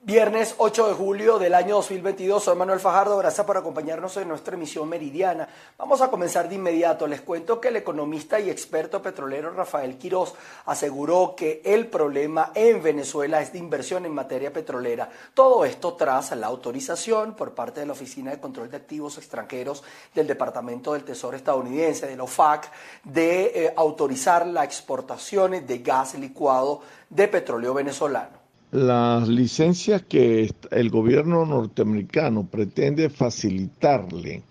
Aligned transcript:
Viernes 0.00 0.54
8 0.58 0.90
de 0.90 0.94
julio 0.94 1.40
del 1.40 1.54
año 1.54 1.74
2022, 1.74 2.44
soy 2.44 2.56
Manuel 2.56 2.78
Fajardo, 2.78 3.18
gracias 3.18 3.44
por 3.44 3.56
acompañarnos 3.56 4.16
en 4.16 4.28
nuestra 4.28 4.54
emisión 4.54 4.88
meridiana. 4.88 5.48
Vamos 5.76 6.00
a 6.00 6.08
comenzar 6.08 6.48
de 6.48 6.54
inmediato. 6.54 7.08
Les 7.08 7.20
cuento 7.20 7.60
que 7.60 7.66
el 7.66 7.76
economista 7.76 8.38
y 8.38 8.48
experto 8.48 9.02
petrolero 9.02 9.50
Rafael 9.50 9.98
Quiroz 9.98 10.34
aseguró 10.66 11.34
que 11.36 11.62
el 11.64 11.88
problema 11.88 12.52
en 12.54 12.80
Venezuela 12.80 13.42
es 13.42 13.52
de 13.52 13.58
inversión 13.58 14.06
en 14.06 14.14
materia 14.14 14.52
petrolera. 14.52 15.10
Todo 15.34 15.64
esto 15.64 15.94
tras 15.94 16.30
la 16.36 16.46
autorización 16.46 17.34
por 17.34 17.56
parte 17.56 17.80
de 17.80 17.86
la 17.86 17.92
Oficina 17.92 18.30
de 18.30 18.38
Control 18.38 18.70
de 18.70 18.76
Activos 18.76 19.18
Extranjeros 19.18 19.82
del 20.14 20.28
Departamento 20.28 20.92
del 20.92 21.02
Tesoro 21.02 21.36
estadounidense, 21.36 22.06
de 22.06 22.16
la 22.16 22.22
OFAC, 22.22 22.70
de 23.02 23.46
eh, 23.46 23.74
autorizar 23.76 24.46
la 24.46 24.62
exportación 24.62 25.66
de 25.66 25.78
gas 25.78 26.14
licuado 26.14 26.82
de 27.10 27.26
petróleo 27.26 27.74
venezolano. 27.74 28.37
Las 28.70 29.26
licencias 29.28 30.02
que 30.02 30.50
el 30.72 30.90
gobierno 30.90 31.46
norteamericano 31.46 32.46
pretende 32.46 33.08
facilitarle 33.08 34.42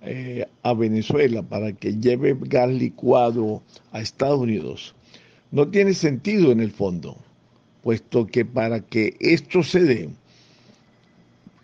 eh, 0.00 0.44
a 0.64 0.74
Venezuela 0.74 1.44
para 1.44 1.72
que 1.72 1.96
lleve 1.96 2.36
gas 2.40 2.70
licuado 2.70 3.62
a 3.92 4.00
Estados 4.00 4.40
Unidos 4.40 4.96
no 5.52 5.68
tiene 5.68 5.94
sentido 5.94 6.50
en 6.50 6.58
el 6.58 6.72
fondo, 6.72 7.16
puesto 7.84 8.26
que 8.26 8.44
para 8.44 8.80
que 8.80 9.16
esto 9.20 9.62
se 9.62 9.84
dé 9.84 10.10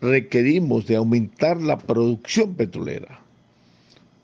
requerimos 0.01 0.87
de 0.87 0.95
aumentar 0.95 1.61
la 1.61 1.79
producción 1.79 2.55
petrolera. 2.55 3.21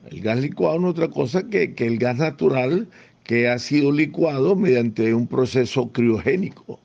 El 0.09 0.21
gas 0.21 0.39
licuado 0.39 0.79
no 0.79 0.91
es 0.91 0.93
otra 0.93 1.09
cosa 1.09 1.49
que, 1.49 1.75
que 1.75 1.89
el 1.89 1.99
gas 1.99 2.19
natural 2.19 2.87
que 3.25 3.49
ha 3.49 3.59
sido 3.59 3.91
licuado 3.91 4.55
mediante 4.55 5.13
un 5.13 5.27
proceso 5.27 5.91
criogénico 5.91 6.79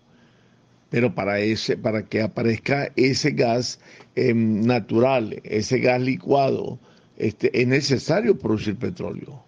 pero 0.89 1.13
para, 1.13 1.39
ese, 1.39 1.77
para 1.77 2.03
que 2.03 2.21
aparezca 2.21 2.91
ese 2.95 3.31
gas 3.31 3.79
em, 4.15 4.61
natural, 4.61 5.39
ese 5.43 5.79
gas 5.79 6.01
licuado, 6.01 6.79
este, 7.17 7.61
es 7.61 7.67
necesario 7.67 8.37
producir 8.37 8.77
petróleo. 8.77 9.43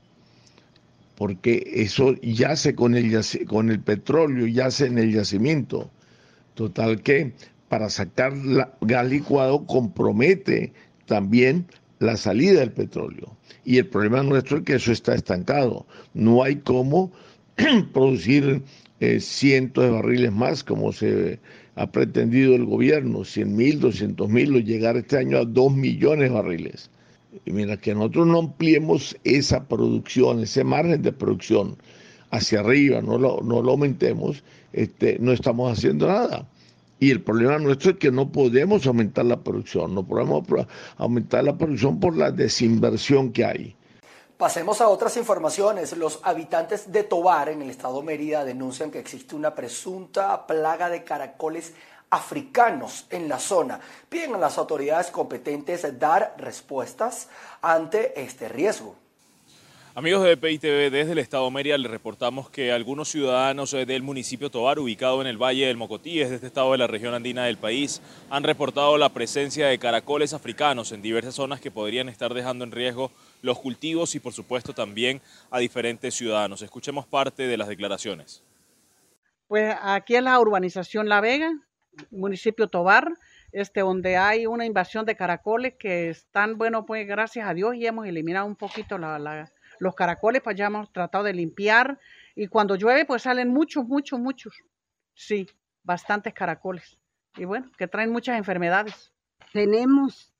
Porque 1.15 1.63
eso 1.75 2.15
yace 2.21 2.75
con 2.75 2.95
el, 2.95 3.19
con 3.47 3.69
el 3.69 3.79
petróleo, 3.79 4.47
yace 4.47 4.87
en 4.87 4.97
el 4.97 5.13
yacimiento. 5.13 5.91
Total 6.55 7.01
que 7.01 7.33
para 7.69 7.89
sacar 7.89 8.33
gas 8.81 9.07
licuado 9.07 9.65
compromete 9.65 10.73
también 11.05 11.65
la 11.99 12.17
salida 12.17 12.59
del 12.59 12.71
petróleo. 12.71 13.37
Y 13.63 13.77
el 13.77 13.87
problema 13.87 14.23
nuestro 14.23 14.57
es 14.57 14.63
que 14.63 14.75
eso 14.75 14.91
está 14.91 15.13
estancado. 15.13 15.85
No 16.13 16.43
hay 16.43 16.57
cómo 16.57 17.11
producir 17.93 18.63
eh, 19.01 19.19
cientos 19.19 19.83
de 19.83 19.89
barriles 19.89 20.31
más, 20.31 20.63
como 20.63 20.93
se 20.93 21.39
ha 21.75 21.91
pretendido 21.91 22.53
el 22.53 22.65
gobierno, 22.65 23.25
100 23.25 23.55
mil, 23.55 23.79
200 23.79 24.29
mil, 24.29 24.55
o 24.55 24.59
llegar 24.59 24.95
este 24.95 25.17
año 25.17 25.39
a 25.39 25.45
2 25.45 25.75
millones 25.75 26.29
de 26.29 26.35
barriles. 26.35 26.91
Y 27.43 27.51
mira, 27.51 27.77
que 27.77 27.95
nosotros 27.95 28.27
no 28.27 28.37
ampliemos 28.37 29.17
esa 29.23 29.67
producción, 29.67 30.41
ese 30.41 30.63
margen 30.63 31.01
de 31.01 31.11
producción 31.11 31.77
hacia 32.29 32.59
arriba, 32.59 33.01
no 33.01 33.17
lo, 33.17 33.41
no 33.41 33.63
lo 33.63 33.71
aumentemos, 33.71 34.43
este, 34.71 35.17
no 35.19 35.31
estamos 35.31 35.75
haciendo 35.75 36.07
nada. 36.07 36.47
Y 36.99 37.09
el 37.09 37.21
problema 37.21 37.57
nuestro 37.57 37.93
es 37.93 37.97
que 37.97 38.11
no 38.11 38.31
podemos 38.31 38.85
aumentar 38.85 39.25
la 39.25 39.41
producción, 39.41 39.95
no 39.95 40.05
podemos 40.05 40.43
aumentar 40.97 41.43
la 41.43 41.57
producción 41.57 41.99
por 41.99 42.15
la 42.15 42.29
desinversión 42.29 43.31
que 43.31 43.45
hay. 43.45 43.75
Pasemos 44.41 44.81
a 44.81 44.87
otras 44.87 45.17
informaciones. 45.17 45.95
Los 45.95 46.19
habitantes 46.23 46.91
de 46.91 47.03
Tobar, 47.03 47.49
en 47.49 47.61
el 47.61 47.69
estado 47.69 48.01
Mérida, 48.01 48.43
denuncian 48.43 48.89
que 48.89 48.97
existe 48.97 49.35
una 49.35 49.53
presunta 49.53 50.47
plaga 50.47 50.89
de 50.89 51.03
caracoles 51.03 51.73
africanos 52.09 53.05
en 53.11 53.29
la 53.29 53.37
zona. 53.37 53.79
Piden 54.09 54.33
a 54.33 54.39
las 54.39 54.57
autoridades 54.57 55.11
competentes 55.11 55.85
dar 55.99 56.33
respuestas 56.39 57.29
ante 57.61 58.19
este 58.19 58.49
riesgo. 58.49 58.95
Amigos 59.93 60.23
de 60.23 60.37
PITV, 60.37 60.89
desde 60.89 61.11
el 61.11 61.19
Estado 61.19 61.51
Mérida 61.51 61.77
le 61.77 61.89
reportamos 61.89 62.49
que 62.49 62.71
algunos 62.71 63.09
ciudadanos 63.09 63.73
eh, 63.73 63.85
del 63.85 64.01
municipio 64.01 64.49
Tobar, 64.49 64.79
ubicado 64.79 65.21
en 65.21 65.27
el 65.27 65.37
Valle 65.37 65.67
del 65.67 65.75
Mocotí, 65.75 66.17
desde 66.17 66.35
este 66.35 66.47
estado 66.47 66.71
de 66.71 66.77
la 66.77 66.87
región 66.87 67.13
andina 67.13 67.43
del 67.43 67.57
país, 67.57 68.01
han 68.29 68.43
reportado 68.43 68.97
la 68.97 69.09
presencia 69.09 69.67
de 69.67 69.77
caracoles 69.77 70.33
africanos 70.33 70.93
en 70.93 71.01
diversas 71.01 71.35
zonas 71.35 71.59
que 71.59 71.71
podrían 71.71 72.07
estar 72.07 72.33
dejando 72.33 72.63
en 72.63 72.71
riesgo 72.71 73.11
los 73.41 73.59
cultivos 73.59 74.15
y 74.15 74.19
por 74.19 74.33
supuesto 74.33 74.73
también 74.73 75.21
a 75.49 75.59
diferentes 75.59 76.15
ciudadanos. 76.15 76.61
Escuchemos 76.61 77.05
parte 77.05 77.47
de 77.47 77.57
las 77.57 77.67
declaraciones. 77.67 78.43
Pues 79.47 79.75
aquí 79.81 80.15
en 80.15 80.25
la 80.25 80.39
urbanización 80.39 81.09
La 81.09 81.19
Vega, 81.21 81.51
municipio 82.09 82.67
Tobar, 82.67 83.11
este, 83.51 83.81
donde 83.81 84.15
hay 84.15 84.45
una 84.45 84.65
invasión 84.65 85.05
de 85.05 85.15
caracoles 85.15 85.75
que 85.75 86.09
están, 86.09 86.57
bueno, 86.57 86.85
pues 86.85 87.05
gracias 87.05 87.47
a 87.47 87.53
Dios 87.53 87.75
y 87.75 87.85
hemos 87.85 88.07
eliminado 88.07 88.45
un 88.45 88.55
poquito 88.55 88.97
la 88.97 89.51
los 89.81 89.95
caracoles, 89.95 90.43
pues 90.43 90.55
ya 90.55 90.67
hemos 90.67 90.93
tratado 90.93 91.23
de 91.23 91.33
limpiar 91.33 91.99
y 92.35 92.45
cuando 92.47 92.75
llueve 92.75 93.03
pues 93.03 93.23
salen 93.23 93.49
muchos, 93.49 93.83
muchos, 93.85 94.19
muchos. 94.19 94.53
Sí, 95.15 95.49
bastantes 95.83 96.35
caracoles. 96.35 96.99
Y 97.35 97.45
bueno, 97.45 97.71
que 97.77 97.87
traen 97.87 98.11
muchas 98.11 98.37
enfermedades. 98.37 99.11
Tenemos 99.51 100.30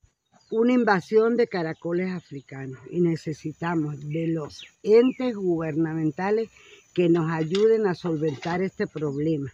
una 0.51 0.73
invasión 0.73 1.37
de 1.37 1.47
caracoles 1.47 2.11
africanos 2.11 2.79
y 2.89 3.01
necesitamos 3.01 4.07
de 4.07 4.27
los 4.27 4.63
entes 4.83 5.35
gubernamentales 5.35 6.49
que 6.93 7.09
nos 7.09 7.31
ayuden 7.31 7.87
a 7.87 7.95
solventar 7.95 8.61
este 8.61 8.85
problema. 8.85 9.49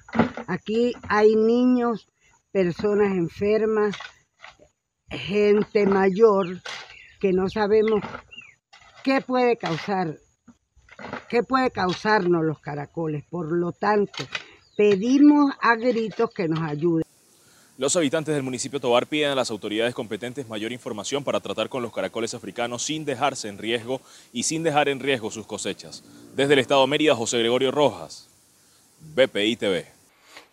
Aquí 0.48 0.94
hay 1.08 1.36
niños, 1.36 2.10
personas 2.52 3.14
enfermas, 3.14 3.96
gente 5.10 5.86
mayor 5.86 6.62
que 7.20 7.32
no 7.32 7.48
sabemos 7.48 8.02
¿Qué 9.08 9.22
puede 9.22 9.56
causar? 9.56 10.18
¿Qué 11.30 11.42
puede 11.42 11.72
causarnos 11.72 12.44
los 12.44 12.60
caracoles? 12.60 13.24
Por 13.30 13.54
lo 13.54 13.72
tanto, 13.72 14.26
pedimos 14.76 15.54
a 15.62 15.78
gritos 15.78 16.30
que 16.32 16.50
nos 16.50 16.60
ayuden. 16.60 17.07
Los 17.78 17.96
habitantes 17.96 18.34
del 18.34 18.44
municipio 18.44 18.80
Tobar 18.80 19.06
piden 19.06 19.30
a 19.30 19.36
las 19.36 19.52
autoridades 19.52 19.94
competentes 19.94 20.48
mayor 20.48 20.72
información 20.72 21.24
para 21.24 21.40
tratar 21.40 21.70
con 21.70 21.84
los 21.84 21.94
caracoles 21.94 22.34
africanos 22.34 22.82
sin 22.82 23.06
dejarse 23.06 23.50
en 23.50 23.60
riesgo 23.60 24.02
y 24.34 24.44
sin 24.44 24.64
dejar 24.64 24.90
en 24.90 25.00
riesgo 25.00 25.30
sus 25.30 25.46
cosechas. 25.46 26.04
Desde 26.36 26.54
el 26.54 26.60
Estado 26.60 26.82
de 26.82 26.88
Mérida, 26.88 27.16
José 27.16 27.38
Gregorio 27.38 27.70
Rojas, 27.70 28.30
BPI 29.14 29.58
TV. 29.58 29.97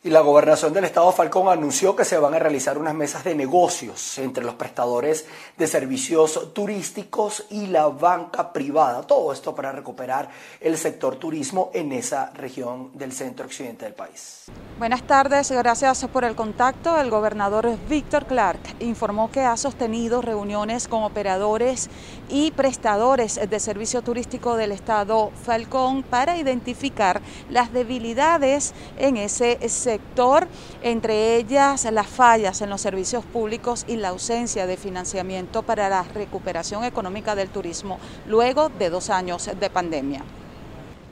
Y 0.06 0.10
la 0.10 0.20
gobernación 0.20 0.74
del 0.74 0.84
estado 0.84 1.10
Falcón 1.12 1.48
anunció 1.48 1.96
que 1.96 2.04
se 2.04 2.18
van 2.18 2.34
a 2.34 2.38
realizar 2.38 2.76
unas 2.76 2.92
mesas 2.92 3.24
de 3.24 3.34
negocios 3.34 4.18
entre 4.18 4.44
los 4.44 4.54
prestadores 4.54 5.24
de 5.56 5.66
servicios 5.66 6.52
turísticos 6.52 7.46
y 7.48 7.68
la 7.68 7.88
banca 7.88 8.52
privada. 8.52 9.00
Todo 9.00 9.32
esto 9.32 9.54
para 9.54 9.72
recuperar 9.72 10.28
el 10.60 10.76
sector 10.76 11.16
turismo 11.16 11.70
en 11.72 11.90
esa 11.92 12.30
región 12.34 12.90
del 12.92 13.12
centro 13.12 13.46
occidente 13.46 13.86
del 13.86 13.94
país. 13.94 14.44
Buenas 14.78 15.04
tardes, 15.04 15.50
gracias 15.50 16.04
por 16.12 16.24
el 16.24 16.34
contacto. 16.34 17.00
El 17.00 17.08
gobernador 17.08 17.74
Víctor 17.88 18.26
Clark 18.26 18.60
informó 18.80 19.30
que 19.30 19.40
ha 19.40 19.56
sostenido 19.56 20.20
reuniones 20.20 20.86
con 20.86 21.02
operadores 21.02 21.88
y 22.28 22.50
prestadores 22.50 23.40
de 23.48 23.58
servicio 23.58 24.02
turístico 24.02 24.56
del 24.56 24.72
estado 24.72 25.30
Falcón 25.44 26.02
para 26.02 26.36
identificar 26.36 27.22
las 27.48 27.72
debilidades 27.72 28.74
en 28.98 29.16
ese 29.16 29.66
sector 29.70 29.93
sector, 29.94 30.48
entre 30.82 31.36
ellas 31.36 31.84
las 31.92 32.08
fallas 32.08 32.60
en 32.62 32.68
los 32.68 32.80
servicios 32.80 33.24
públicos 33.24 33.84
y 33.86 33.94
la 33.94 34.08
ausencia 34.08 34.66
de 34.66 34.76
financiamiento 34.76 35.62
para 35.62 35.88
la 35.88 36.02
recuperación 36.02 36.82
económica 36.82 37.36
del 37.36 37.48
turismo 37.48 38.00
luego 38.26 38.70
de 38.70 38.90
dos 38.90 39.08
años 39.08 39.48
de 39.60 39.70
pandemia. 39.70 40.22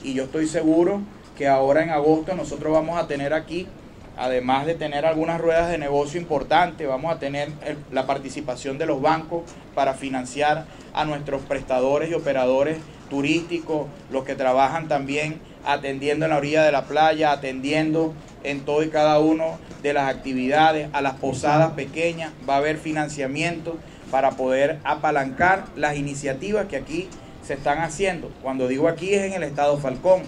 Y 0.03 0.15
yo 0.15 0.25
estoy 0.25 0.49
seguro 0.49 1.01
que 1.39 1.47
ahora 1.47 1.85
en 1.85 1.91
agosto 1.91 2.35
nosotros 2.35 2.73
vamos 2.73 2.99
a 2.99 3.07
tener 3.07 3.33
aquí, 3.33 3.69
además 4.17 4.67
de 4.67 4.75
tener 4.75 5.07
algunas 5.07 5.41
ruedas 5.41 5.71
de 5.71 5.79
negocio 5.79 6.21
importantes, 6.21 6.89
vamos 6.89 7.15
a 7.15 7.21
tener 7.21 7.53
la 7.93 8.05
participación 8.05 8.79
de 8.79 8.87
los 8.87 9.01
bancos 9.01 9.43
para 9.77 9.95
financiar 9.95 10.67
a 10.93 11.05
nuestros 11.05 11.43
prestadores 11.43 12.11
y 12.11 12.15
operadores 12.15 12.79
turísticos, 13.09 13.87
los 14.11 14.25
que 14.25 14.35
trabajan 14.35 14.89
también 14.89 15.41
atendiendo 15.65 16.27
en 16.27 16.31
la 16.31 16.39
orilla 16.39 16.65
de 16.65 16.73
la 16.73 16.85
playa, 16.85 17.33
atendiendo 17.33 18.15
en 18.45 18.61
todo 18.61 18.83
y 18.83 18.89
cada 18.89 19.19
uno 19.19 19.59
de 19.83 19.93
las 19.93 20.09
actividades, 20.09 20.89
a 20.93 21.01
las 21.01 21.15
posadas 21.15 21.73
pequeñas, 21.73 22.33
va 22.49 22.55
a 22.55 22.59
haber 22.59 22.79
financiamiento 22.79 23.77
para 24.11 24.33
poder 24.33 24.79
apalancar 24.85 25.65
las 25.77 25.97
iniciativas 25.97 26.67
que 26.67 26.77
aquí 26.77 27.09
se 27.43 27.55
están 27.55 27.79
haciendo. 27.79 28.31
Cuando 28.43 28.69
digo 28.69 28.89
aquí 28.89 29.15
es 29.15 29.23
en 29.23 29.33
el 29.33 29.43
estado 29.43 29.79
Falcón, 29.79 30.23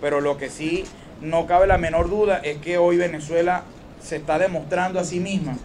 pero 0.00 0.20
lo 0.20 0.38
que 0.38 0.50
sí 0.50 0.84
no 1.20 1.46
cabe 1.46 1.66
la 1.66 1.78
menor 1.78 2.08
duda 2.10 2.38
es 2.38 2.58
que 2.58 2.78
hoy 2.78 2.96
Venezuela 2.96 3.64
se 4.02 4.16
está 4.16 4.38
demostrando 4.38 5.00
a 5.00 5.04
sí 5.04 5.20
misma 5.20 5.56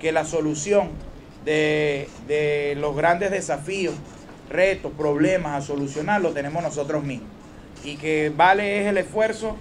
que 0.00 0.12
la 0.12 0.24
solución 0.24 0.90
de, 1.44 2.08
de 2.26 2.76
los 2.78 2.96
grandes 2.96 3.30
desafíos, 3.30 3.94
retos, 4.48 4.92
problemas 4.96 5.62
a 5.62 5.66
solucionar 5.66 6.20
lo 6.20 6.30
tenemos 6.30 6.62
nosotros 6.62 7.04
mismos. 7.04 7.37
Y 7.84 7.96
que 7.96 8.32
vale 8.34 8.80
es 8.80 8.86
el 8.86 8.98
esfuerzo 8.98 9.56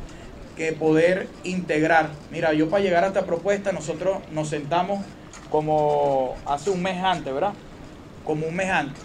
que 0.56 0.74
poder 0.74 1.28
integrar. 1.44 2.10
Mira, 2.31 2.54
yo 2.54 2.69
para 2.69 2.84
llegar 2.84 3.04
a 3.04 3.08
esta 3.08 3.25
propuesta 3.25 3.72
nosotros 3.72 4.18
nos 4.31 4.50
sentamos 4.50 5.06
como 5.52 6.36
hace 6.46 6.72
un 6.72 6.81
mes 6.81 7.02
antes, 7.04 7.34
¿verdad? 7.34 7.54
Como 8.25 8.48
un 8.48 8.56
mes 8.56 8.69
antes. 8.69 9.02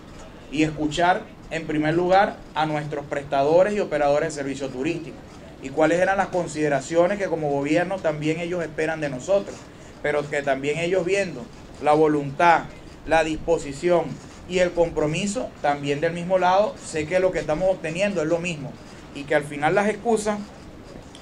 Y 0.51 0.63
escuchar 0.63 1.23
en 1.51 1.67
primer 1.67 1.95
lugar 1.95 2.37
a 2.55 2.67
nuestros 2.67 3.05
prestadores 3.07 3.75
y 3.75 3.81
operadores 3.81 4.31
de 4.31 4.43
servicio 4.43 4.69
turístico. 4.71 5.17
Y 5.63 5.69
cuáles 5.69 6.01
eran 6.01 6.17
las 6.17 6.29
consideraciones 6.29 7.19
que 7.19 7.27
como 7.27 7.51
gobierno 7.51 7.99
también 7.99 8.41
ellos 8.41 8.63
esperan 8.63 9.01
de 9.01 9.11
nosotros. 9.11 9.55
Pero 10.03 10.29
que 10.29 10.43
también 10.43 10.79
ellos 10.79 11.05
viendo 11.05 11.45
la 11.83 11.93
voluntad, 11.93 12.63
la 13.07 13.23
disposición 13.23 14.07
y 14.49 14.59
el 14.59 14.73
compromiso 14.73 15.51
también 15.61 16.01
del 16.01 16.13
mismo 16.13 16.39
lado, 16.39 16.75
sé 16.83 17.07
que 17.07 17.21
lo 17.21 17.31
que 17.31 17.39
estamos 17.39 17.69
obteniendo 17.71 18.23
es 18.23 18.29
lo 18.29 18.39
mismo. 18.39 18.73
Y 19.15 19.25
que 19.25 19.35
al 19.35 19.45
final 19.45 19.75
las 19.75 19.89
excusas 19.89 20.39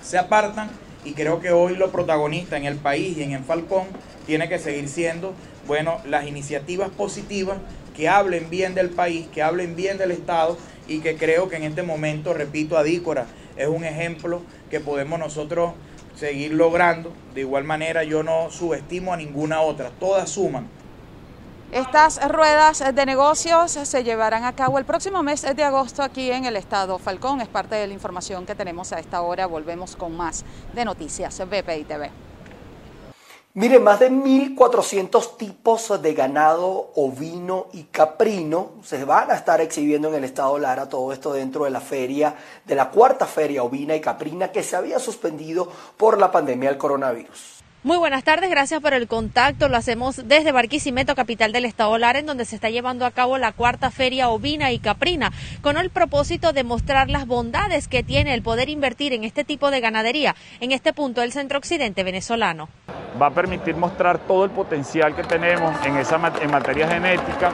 se 0.03 0.19
apartan 0.19 0.71
y 1.05 1.13
creo 1.13 1.41
que 1.41 1.51
hoy 1.51 1.77
lo 1.77 1.91
protagonista 1.91 2.57
en 2.57 2.65
el 2.65 2.77
país 2.77 3.17
y 3.17 3.23
en 3.23 3.33
el 3.33 3.45
Falcón 3.45 3.87
tiene 4.27 4.49
que 4.49 4.59
seguir 4.59 4.89
siendo, 4.89 5.35
bueno, 5.67 5.99
las 6.07 6.27
iniciativas 6.27 6.91
positivas 6.91 7.59
que 7.97 8.09
hablen 8.09 8.51
bien 8.51 8.75
del 8.75 8.91
país, 8.91 9.27
que 9.33 9.43
hablen 9.43 9.77
bien 9.77 9.99
del 9.99 10.11
Estado 10.11 10.59
y 10.89 11.01
que 11.01 11.17
creo 11.17 11.49
que 11.49 11.57
en 11.57 11.65
este 11.65 11.83
momento, 11.83 12.35
repito, 12.35 12.77
Adícora 12.77 13.27
es 13.57 13.69
un 13.69 13.85
ejemplo 13.85 14.43
que 14.71 14.81
podemos 14.81 15.19
nosotros 15.19 15.73
seguir 16.17 16.53
logrando. 16.53 17.13
De 17.35 17.41
igual 17.43 17.65
manera, 17.65 18.05
yo 18.05 18.23
no 18.23 18.51
subestimo 18.51 19.13
a 19.13 19.17
ninguna 19.17 19.63
otra, 19.63 19.91
todas 19.99 20.31
suman. 20.31 20.69
Estas 21.73 22.21
ruedas 22.29 22.83
de 22.95 23.07
negocios 23.07 23.71
se 23.71 24.03
llevarán 24.03 24.43
a 24.43 24.57
cabo 24.57 24.81
el 24.81 24.85
próximo 24.85 25.23
mes 25.23 25.43
de 25.43 25.63
agosto 25.63 26.03
aquí 26.03 26.33
en 26.33 26.45
el 26.45 26.57
estado 26.57 26.99
Falcón. 26.99 27.41
Es 27.41 27.47
parte 27.47 27.77
de 27.77 27.87
la 27.87 27.95
información 27.95 28.45
que 28.45 28.57
tenemos 28.57 28.93
a 28.93 28.99
esta 28.99 29.23
hora. 29.23 29.47
Volvemos 29.47 29.95
con 29.95 30.17
más 30.17 30.45
de 30.75 30.85
noticias 30.85 31.39
BPI 31.39 31.85
TV. 31.85 32.11
Mire, 33.55 33.79
más 33.79 34.01
de 34.01 34.11
1.400 34.11 35.37
tipos 35.37 36.03
de 36.03 36.13
ganado 36.13 36.91
ovino 36.97 37.69
y 37.73 37.85
caprino 37.85 38.71
se 38.83 39.05
van 39.05 39.31
a 39.31 39.35
estar 39.35 39.61
exhibiendo 39.61 40.09
en 40.09 40.15
el 40.15 40.25
estado 40.25 40.59
Lara, 40.59 40.89
todo 40.89 41.13
esto 41.13 41.33
dentro 41.33 41.67
de 41.67 41.71
la 41.71 41.81
feria, 41.81 42.35
de 42.65 42.75
la 42.75 42.91
cuarta 42.91 43.27
feria 43.27 43.63
ovina 43.63 43.95
y 43.95 44.01
caprina 44.01 44.51
que 44.51 44.65
se 44.65 44.75
había 44.75 44.99
suspendido 44.99 45.69
por 45.97 46.19
la 46.19 46.33
pandemia 46.33 46.71
del 46.71 46.79
coronavirus. 46.79 47.50
Muy 47.82 47.97
buenas 47.97 48.25
tardes, 48.25 48.50
gracias 48.50 48.82
por 48.82 48.93
el 48.93 49.09
contacto. 49.09 49.71
Lo 49.71 49.79
hacemos 49.79 50.29
desde 50.29 50.53
Barquisimeto, 50.53 51.15
capital 51.15 51.50
del 51.50 51.65
estado 51.65 51.97
Lara, 51.97 52.19
en 52.19 52.27
donde 52.27 52.44
se 52.44 52.55
está 52.55 52.69
llevando 52.69 53.06
a 53.06 53.11
cabo 53.11 53.38
la 53.38 53.53
cuarta 53.53 53.91
feria 53.91 54.29
ovina 54.29 54.71
y 54.71 54.79
caprina, 54.79 55.32
con 55.62 55.79
el 55.79 55.88
propósito 55.88 56.53
de 56.53 56.62
mostrar 56.62 57.09
las 57.09 57.27
bondades 57.27 57.88
que 57.88 58.03
tiene 58.03 58.35
el 58.35 58.43
poder 58.43 58.69
invertir 58.69 59.15
en 59.15 59.25
este 59.25 59.44
tipo 59.44 59.71
de 59.71 59.81
ganadería 59.81 60.37
en 60.61 60.73
este 60.73 60.93
punto 60.93 61.23
del 61.23 61.32
centro 61.32 61.56
occidente 61.56 62.05
venezolano. 62.05 62.69
Va 63.21 63.29
a 63.29 63.31
permitir 63.31 63.75
mostrar 63.77 64.19
todo 64.19 64.44
el 64.44 64.50
potencial 64.50 65.17
que 65.17 65.25
tenemos 65.25 65.75
en, 65.87 65.97
esa, 65.97 66.21
en 66.43 66.50
materia 66.50 66.87
genética, 66.87 67.50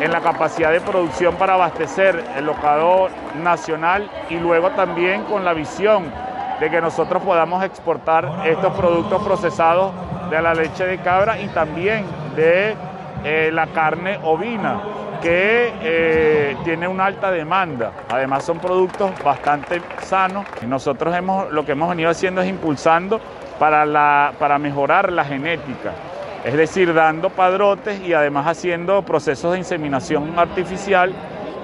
en 0.00 0.10
la 0.10 0.22
capacidad 0.22 0.72
de 0.72 0.80
producción 0.80 1.36
para 1.36 1.52
abastecer 1.52 2.24
el 2.34 2.46
locador 2.46 3.10
nacional 3.42 4.10
y 4.30 4.36
luego 4.36 4.70
también 4.70 5.24
con 5.24 5.44
la 5.44 5.52
visión 5.52 6.10
de 6.60 6.70
que 6.70 6.80
nosotros 6.80 7.22
podamos 7.22 7.62
exportar 7.62 8.42
estos 8.46 8.72
productos 8.74 9.22
procesados 9.22 9.92
de 10.30 10.40
la 10.40 10.54
leche 10.54 10.86
de 10.86 10.98
cabra 10.98 11.40
y 11.40 11.48
también 11.48 12.04
de 12.34 12.74
eh, 13.24 13.50
la 13.52 13.66
carne 13.68 14.18
ovina, 14.22 14.80
que 15.22 15.72
eh, 15.82 16.56
tiene 16.64 16.88
una 16.88 17.06
alta 17.06 17.30
demanda. 17.30 17.92
Además 18.08 18.44
son 18.44 18.58
productos 18.58 19.10
bastante 19.22 19.80
sanos. 20.02 20.46
Nosotros 20.66 21.14
hemos, 21.14 21.50
lo 21.50 21.64
que 21.64 21.72
hemos 21.72 21.88
venido 21.88 22.10
haciendo 22.10 22.42
es 22.42 22.48
impulsando 22.48 23.20
para, 23.58 23.84
la, 23.84 24.32
para 24.38 24.58
mejorar 24.58 25.12
la 25.12 25.24
genética. 25.24 25.92
Es 26.44 26.54
decir, 26.54 26.94
dando 26.94 27.30
padrotes 27.30 28.00
y 28.00 28.12
además 28.12 28.46
haciendo 28.46 29.02
procesos 29.02 29.52
de 29.52 29.58
inseminación 29.58 30.38
artificial 30.38 31.12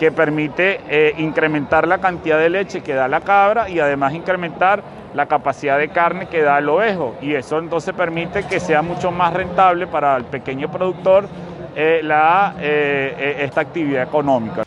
que 0.03 0.11
permite 0.11 0.81
eh, 0.89 1.15
incrementar 1.19 1.87
la 1.87 1.99
cantidad 1.99 2.37
de 2.37 2.51
leche 2.51 2.81
que 2.81 2.93
da 2.93 3.07
la 3.07 3.21
cabra 3.21 3.69
y 3.69 3.79
además 3.79 4.13
incrementar 4.15 4.83
la 5.15 5.27
capacidad 5.27 5.79
de 5.79 5.91
carne 5.91 6.27
que 6.27 6.43
da 6.43 6.59
el 6.59 6.69
ovejo. 6.69 7.15
Y 7.23 7.35
eso 7.35 7.61
entonces 7.61 7.95
permite 7.95 8.43
que 8.43 8.59
sea 8.59 8.83
mucho 8.83 9.13
más 9.13 9.33
rentable 9.33 9.87
para 9.87 10.17
el 10.17 10.25
pequeño 10.25 10.69
productor 10.73 11.29
eh, 11.77 12.01
la, 12.03 12.57
eh, 12.59 13.43
esta 13.43 13.61
actividad 13.61 14.03
económica. 14.03 14.65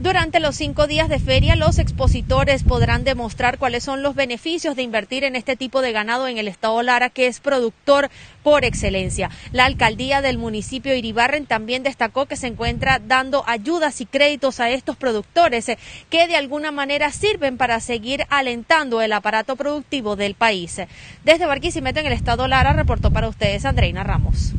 Durante 0.00 0.40
los 0.40 0.56
cinco 0.56 0.86
días 0.86 1.10
de 1.10 1.18
feria, 1.18 1.56
los 1.56 1.78
expositores 1.78 2.62
podrán 2.62 3.04
demostrar 3.04 3.58
cuáles 3.58 3.84
son 3.84 4.02
los 4.02 4.14
beneficios 4.14 4.74
de 4.74 4.80
invertir 4.80 5.24
en 5.24 5.36
este 5.36 5.56
tipo 5.56 5.82
de 5.82 5.92
ganado 5.92 6.26
en 6.26 6.38
el 6.38 6.48
estado 6.48 6.82
Lara, 6.82 7.10
que 7.10 7.26
es 7.26 7.38
productor 7.38 8.08
por 8.42 8.64
excelencia. 8.64 9.28
La 9.52 9.66
alcaldía 9.66 10.22
del 10.22 10.38
municipio 10.38 10.94
Iribarren 10.94 11.44
también 11.44 11.82
destacó 11.82 12.24
que 12.24 12.36
se 12.36 12.46
encuentra 12.46 12.98
dando 12.98 13.44
ayudas 13.46 14.00
y 14.00 14.06
créditos 14.06 14.58
a 14.58 14.70
estos 14.70 14.96
productores 14.96 15.68
eh, 15.68 15.76
que 16.08 16.26
de 16.26 16.36
alguna 16.36 16.72
manera 16.72 17.12
sirven 17.12 17.58
para 17.58 17.78
seguir 17.80 18.24
alentando 18.30 19.02
el 19.02 19.12
aparato 19.12 19.54
productivo 19.54 20.16
del 20.16 20.34
país. 20.34 20.80
Desde 21.24 21.44
Barquisimeto 21.44 22.00
en 22.00 22.06
el 22.06 22.14
estado 22.14 22.48
Lara 22.48 22.72
reportó 22.72 23.10
para 23.10 23.28
ustedes 23.28 23.66
Andreina 23.66 24.02
Ramos. 24.02 24.54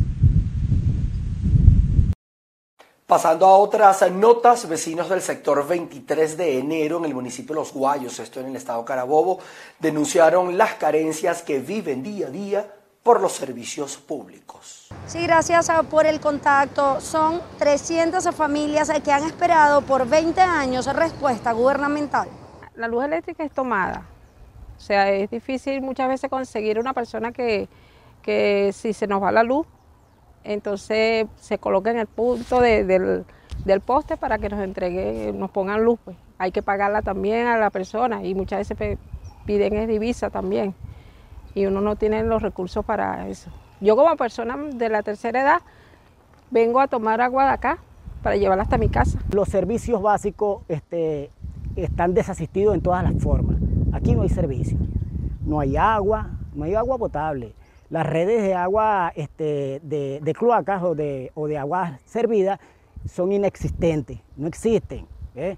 Pasando 3.11 3.45
a 3.45 3.57
otras 3.57 4.09
notas, 4.09 4.69
vecinos 4.69 5.09
del 5.09 5.21
sector 5.21 5.67
23 5.67 6.37
de 6.37 6.59
enero 6.59 6.97
en 6.97 7.03
el 7.03 7.13
municipio 7.13 7.53
de 7.53 7.59
Los 7.59 7.73
Guayos, 7.73 8.17
esto 8.19 8.39
en 8.39 8.45
el 8.45 8.55
estado 8.55 8.85
Carabobo, 8.85 9.39
denunciaron 9.79 10.57
las 10.57 10.75
carencias 10.75 11.41
que 11.41 11.59
viven 11.59 12.03
día 12.03 12.27
a 12.27 12.29
día 12.29 12.73
por 13.03 13.19
los 13.19 13.33
servicios 13.33 13.97
públicos. 13.97 14.87
Sí, 15.07 15.23
gracias 15.23 15.69
por 15.89 16.05
el 16.05 16.21
contacto. 16.21 17.01
Son 17.01 17.41
300 17.59 18.33
familias 18.33 18.89
que 19.03 19.11
han 19.11 19.25
esperado 19.25 19.81
por 19.81 20.07
20 20.07 20.39
años 20.39 20.85
respuesta 20.85 21.51
gubernamental. 21.51 22.29
La 22.75 22.87
luz 22.87 23.03
eléctrica 23.03 23.43
es 23.43 23.51
tomada. 23.51 24.05
O 24.77 24.79
sea, 24.79 25.11
es 25.11 25.29
difícil 25.29 25.81
muchas 25.81 26.07
veces 26.07 26.29
conseguir 26.29 26.79
una 26.79 26.93
persona 26.93 27.33
que, 27.33 27.67
que 28.21 28.71
si 28.73 28.93
se 28.93 29.05
nos 29.05 29.21
va 29.21 29.33
la 29.33 29.43
luz, 29.43 29.67
entonces 30.43 31.27
se 31.39 31.57
coloca 31.57 31.91
en 31.91 31.99
el 31.99 32.07
punto 32.07 32.61
del, 32.61 33.25
poste 33.85 34.17
para 34.17 34.37
que 34.37 34.49
nos 34.49 34.59
entregue, 34.61 35.31
nos 35.33 35.51
pongan 35.51 35.83
luz. 35.83 35.99
Pues. 36.03 36.17
Hay 36.37 36.51
que 36.51 36.63
pagarla 36.63 37.01
también 37.01 37.47
a 37.47 37.57
la 37.57 37.69
persona 37.69 38.23
y 38.23 38.33
muchas 38.33 38.67
veces 38.67 38.97
piden 39.45 39.87
divisa 39.87 40.29
también 40.29 40.73
y 41.53 41.65
uno 41.65 41.81
no 41.81 41.95
tiene 41.95 42.23
los 42.23 42.41
recursos 42.41 42.83
para 42.85 43.27
eso. 43.27 43.49
Yo 43.79 43.95
como 43.95 44.15
persona 44.15 44.57
de 44.57 44.89
la 44.89 45.03
tercera 45.03 45.41
edad 45.41 45.61
vengo 46.49 46.79
a 46.79 46.87
tomar 46.87 47.21
agua 47.21 47.45
de 47.45 47.51
acá 47.51 47.77
para 48.23 48.35
llevarla 48.35 48.63
hasta 48.63 48.77
mi 48.77 48.89
casa. 48.89 49.19
Los 49.31 49.49
servicios 49.49 50.01
básicos 50.01 50.63
este, 50.67 51.31
están 51.75 52.13
desasistidos 52.13 52.75
en 52.75 52.81
todas 52.81 53.03
las 53.03 53.21
formas. 53.21 53.57
Aquí 53.91 54.15
no 54.15 54.21
hay 54.21 54.29
servicio, 54.29 54.77
no 55.45 55.59
hay 55.59 55.77
agua, 55.77 56.29
no 56.53 56.63
hay 56.63 56.75
agua 56.75 56.97
potable 56.97 57.53
las 57.91 58.05
redes 58.05 58.41
de 58.41 58.55
agua 58.55 59.11
este, 59.15 59.81
de, 59.83 60.33
cloacas 60.33 60.81
o 60.81 60.95
de, 60.95 61.29
o 61.35 61.47
de 61.47 61.57
agua 61.57 61.99
servida 62.05 62.59
son 63.05 63.33
inexistentes, 63.33 64.19
no 64.37 64.47
existen. 64.47 65.05
¿eh? 65.35 65.57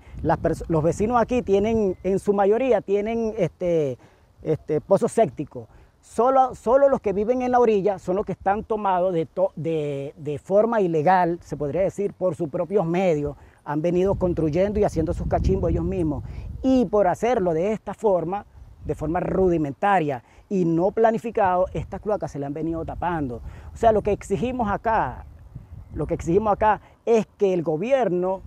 los 0.68 0.84
vecinos 0.84 1.22
aquí 1.22 1.44
tienen, 1.44 1.96
en 2.04 2.20
su 2.20 2.34
mayoría, 2.34 2.82
tienen 2.82 3.36
este, 3.38 4.00
este, 4.42 4.82
pozos 4.82 5.12
sépticos. 5.12 5.68
Solo, 6.02 6.56
solo, 6.56 6.90
los 6.90 7.00
que 7.00 7.14
viven 7.14 7.44
en 7.44 7.52
la 7.52 7.60
orilla 7.60 8.00
son 8.00 8.16
los 8.18 8.26
que 8.26 8.34
están 8.34 8.64
tomados 8.64 9.14
de, 9.14 9.28
de, 9.56 10.14
de, 10.18 10.38
forma 10.40 10.82
ilegal, 10.82 11.40
se 11.42 11.56
podría 11.56 11.82
decir, 11.82 12.14
por 12.14 12.36
sus 12.36 12.50
propios 12.50 12.86
medios. 12.86 13.38
Han 13.64 13.82
venido 13.82 14.16
construyendo 14.16 14.80
y 14.80 14.84
haciendo 14.84 15.14
sus 15.14 15.28
cachimbos 15.28 15.70
ellos 15.70 15.86
mismos. 15.86 16.24
Y 16.62 16.86
por 16.88 17.08
hacerlo 17.08 17.54
de 17.54 17.72
esta 17.72 17.94
forma, 17.94 18.46
de 18.86 18.96
forma 18.96 19.22
rudimentaria 19.22 20.24
y 20.54 20.66
no 20.66 20.92
planificado, 20.92 21.66
estas 21.74 22.00
cloacas 22.00 22.32
se 22.32 22.38
le 22.38 22.46
han 22.46 22.54
venido 22.54 22.86
tapando. 22.86 23.38
O 23.74 23.76
sea, 23.76 23.92
lo 23.92 24.04
que 24.04 24.12
exigimos 24.12 24.70
acá, 24.70 25.26
lo 25.96 26.06
que 26.06 26.14
exigimos 26.14 26.54
acá 26.54 26.80
es 27.08 27.26
que 27.40 27.56
el 27.56 27.64
gobierno 27.64 28.42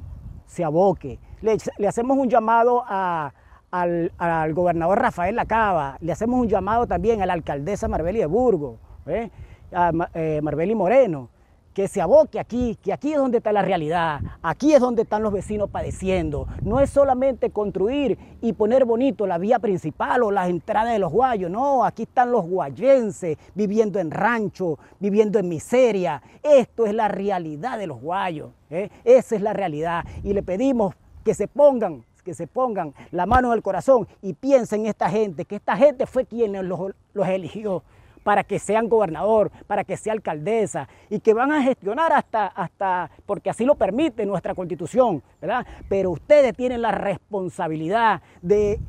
se 0.46 0.62
aboque. 0.62 1.18
Le, 1.40 1.58
hacemos 1.88 2.16
un 2.16 2.30
llamado 2.30 2.84
al, 2.88 4.54
gobernador 4.54 5.00
Rafael 5.00 5.34
Lacaba, 5.34 5.98
le 6.00 6.12
hacemos 6.12 6.38
un 6.38 6.46
llamado 6.46 6.86
también 6.86 7.22
a 7.22 7.26
la 7.26 7.32
alcaldesa 7.32 7.88
Marbeli 7.88 8.20
de 8.20 8.26
Burgos, 8.26 8.76
¿eh? 9.06 9.28
a 9.72 9.90
eh, 10.14 10.38
Marbeli 10.44 10.76
Moreno, 10.76 11.30
que 11.76 11.88
se 11.88 12.00
aboque 12.00 12.40
aquí, 12.40 12.78
que 12.82 12.90
aquí 12.90 13.12
es 13.12 13.18
donde 13.18 13.36
está 13.36 13.52
la 13.52 13.60
realidad, 13.60 14.22
aquí 14.40 14.72
es 14.72 14.80
donde 14.80 15.02
están 15.02 15.22
los 15.22 15.30
vecinos 15.30 15.68
padeciendo. 15.68 16.48
No 16.62 16.80
es 16.80 16.88
solamente 16.88 17.50
construir 17.50 18.18
y 18.40 18.54
poner 18.54 18.86
bonito 18.86 19.26
la 19.26 19.36
vía 19.36 19.58
principal 19.58 20.22
o 20.22 20.30
las 20.30 20.48
entradas 20.48 20.94
de 20.94 20.98
los 20.98 21.12
guayos, 21.12 21.50
no, 21.50 21.84
aquí 21.84 22.04
están 22.04 22.32
los 22.32 22.46
guayenses 22.46 23.36
viviendo 23.54 23.98
en 23.98 24.10
rancho, 24.10 24.78
viviendo 25.00 25.38
en 25.38 25.50
miseria. 25.50 26.22
Esto 26.42 26.86
es 26.86 26.94
la 26.94 27.08
realidad 27.08 27.76
de 27.76 27.86
los 27.86 28.00
guayos, 28.00 28.52
¿eh? 28.70 28.88
esa 29.04 29.36
es 29.36 29.42
la 29.42 29.52
realidad. 29.52 30.02
Y 30.24 30.32
le 30.32 30.42
pedimos 30.42 30.94
que 31.24 31.34
se 31.34 31.46
pongan 31.46 32.06
que 32.24 32.34
se 32.34 32.48
pongan 32.48 32.92
la 33.12 33.24
mano 33.24 33.52
en 33.52 33.54
el 33.54 33.62
corazón 33.62 34.08
y 34.20 34.32
piensen 34.32 34.80
en 34.80 34.86
esta 34.86 35.08
gente, 35.08 35.44
que 35.44 35.54
esta 35.54 35.76
gente 35.76 36.06
fue 36.06 36.24
quien 36.24 36.54
los, 36.66 36.92
los 37.14 37.28
eligió 37.28 37.84
para 38.26 38.42
que 38.42 38.58
sean 38.58 38.88
gobernador, 38.88 39.52
para 39.68 39.84
que 39.84 39.96
sea 39.96 40.12
alcaldesa 40.12 40.88
y 41.08 41.20
que 41.20 41.32
van 41.32 41.52
a 41.52 41.62
gestionar 41.62 42.12
hasta, 42.12 42.48
hasta, 42.48 43.08
porque 43.24 43.50
así 43.50 43.64
lo 43.64 43.76
permite 43.76 44.26
nuestra 44.26 44.52
constitución, 44.52 45.22
¿verdad? 45.40 45.64
Pero 45.88 46.10
ustedes 46.10 46.52
tienen 46.56 46.82
la 46.82 46.90
responsabilidad 46.90 48.20
de, 48.42 48.80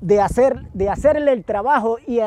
de, 0.00 0.20
hacer, 0.20 0.70
de 0.72 0.88
hacerle 0.88 1.32
el 1.32 1.44
trabajo 1.44 1.98
y, 2.06 2.20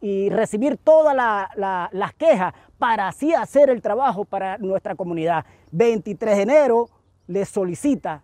y, 0.00 0.30
recibir 0.30 0.78
todas 0.78 1.14
las 1.54 2.14
quejas 2.14 2.54
para 2.78 3.08
así 3.08 3.34
hacer 3.34 3.68
el 3.68 3.82
trabajo 3.82 4.24
para 4.24 4.56
nuestra 4.56 4.94
comunidad. 4.94 5.44
23 5.72 6.36
de 6.36 6.42
enero 6.42 6.88
les 7.26 7.50
solicita 7.50 8.22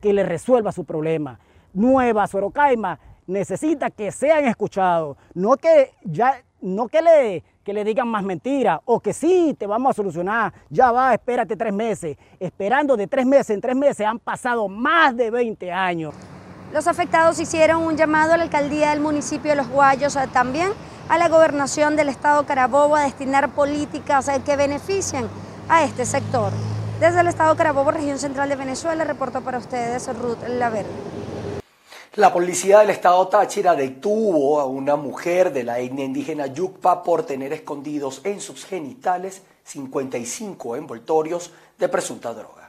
que 0.00 0.14
le 0.14 0.22
resuelva 0.22 0.72
su 0.72 0.86
problema. 0.86 1.38
Nueva 1.74 2.26
Sorocaima 2.26 2.98
necesita 3.26 3.90
que 3.90 4.10
sean 4.12 4.46
escuchados, 4.46 5.16
no 5.34 5.56
que 5.56 5.92
ya 6.04 6.42
no 6.64 6.88
que 6.88 7.02
le, 7.02 7.44
que 7.62 7.72
le 7.72 7.84
digan 7.84 8.08
más 8.08 8.24
mentiras 8.24 8.80
o 8.84 8.98
que 8.98 9.12
sí, 9.12 9.54
te 9.58 9.66
vamos 9.66 9.90
a 9.90 9.94
solucionar, 9.94 10.52
ya 10.70 10.90
va, 10.90 11.14
espérate 11.14 11.56
tres 11.56 11.72
meses. 11.72 12.16
Esperando 12.40 12.96
de 12.96 13.06
tres 13.06 13.26
meses 13.26 13.50
en 13.50 13.60
tres 13.60 13.76
meses 13.76 14.06
han 14.06 14.18
pasado 14.18 14.66
más 14.68 15.16
de 15.16 15.30
20 15.30 15.70
años. 15.70 16.14
Los 16.72 16.88
afectados 16.88 17.38
hicieron 17.38 17.82
un 17.82 17.96
llamado 17.96 18.32
a 18.32 18.36
la 18.36 18.44
alcaldía 18.44 18.90
del 18.90 19.00
municipio 19.00 19.50
de 19.50 19.56
Los 19.56 19.68
Guayos, 19.68 20.16
eh, 20.16 20.26
también 20.32 20.72
a 21.08 21.18
la 21.18 21.28
gobernación 21.28 21.96
del 21.96 22.08
estado 22.08 22.46
Carabobo 22.46 22.96
a 22.96 23.02
destinar 23.02 23.50
políticas 23.50 24.26
eh, 24.28 24.40
que 24.44 24.56
beneficien 24.56 25.28
a 25.68 25.84
este 25.84 26.04
sector. 26.06 26.52
Desde 26.98 27.20
el 27.20 27.28
estado 27.28 27.54
Carabobo, 27.56 27.90
región 27.90 28.18
central 28.18 28.48
de 28.48 28.56
Venezuela, 28.56 29.04
reportó 29.04 29.42
para 29.42 29.58
ustedes 29.58 30.08
Ruth 30.16 30.38
Laverde. 30.48 30.88
La 32.16 32.32
policía 32.32 32.78
del 32.78 32.90
estado 32.90 33.26
Táchira 33.26 33.74
detuvo 33.74 34.60
a 34.60 34.66
una 34.66 34.94
mujer 34.94 35.52
de 35.52 35.64
la 35.64 35.80
etnia 35.80 36.04
indígena 36.04 36.46
Yucpa 36.46 37.02
por 37.02 37.26
tener 37.26 37.52
escondidos 37.52 38.20
en 38.22 38.40
sus 38.40 38.64
genitales 38.64 39.42
55 39.64 40.76
envoltorios 40.76 41.50
de 41.76 41.88
presunta 41.88 42.32
droga. 42.32 42.63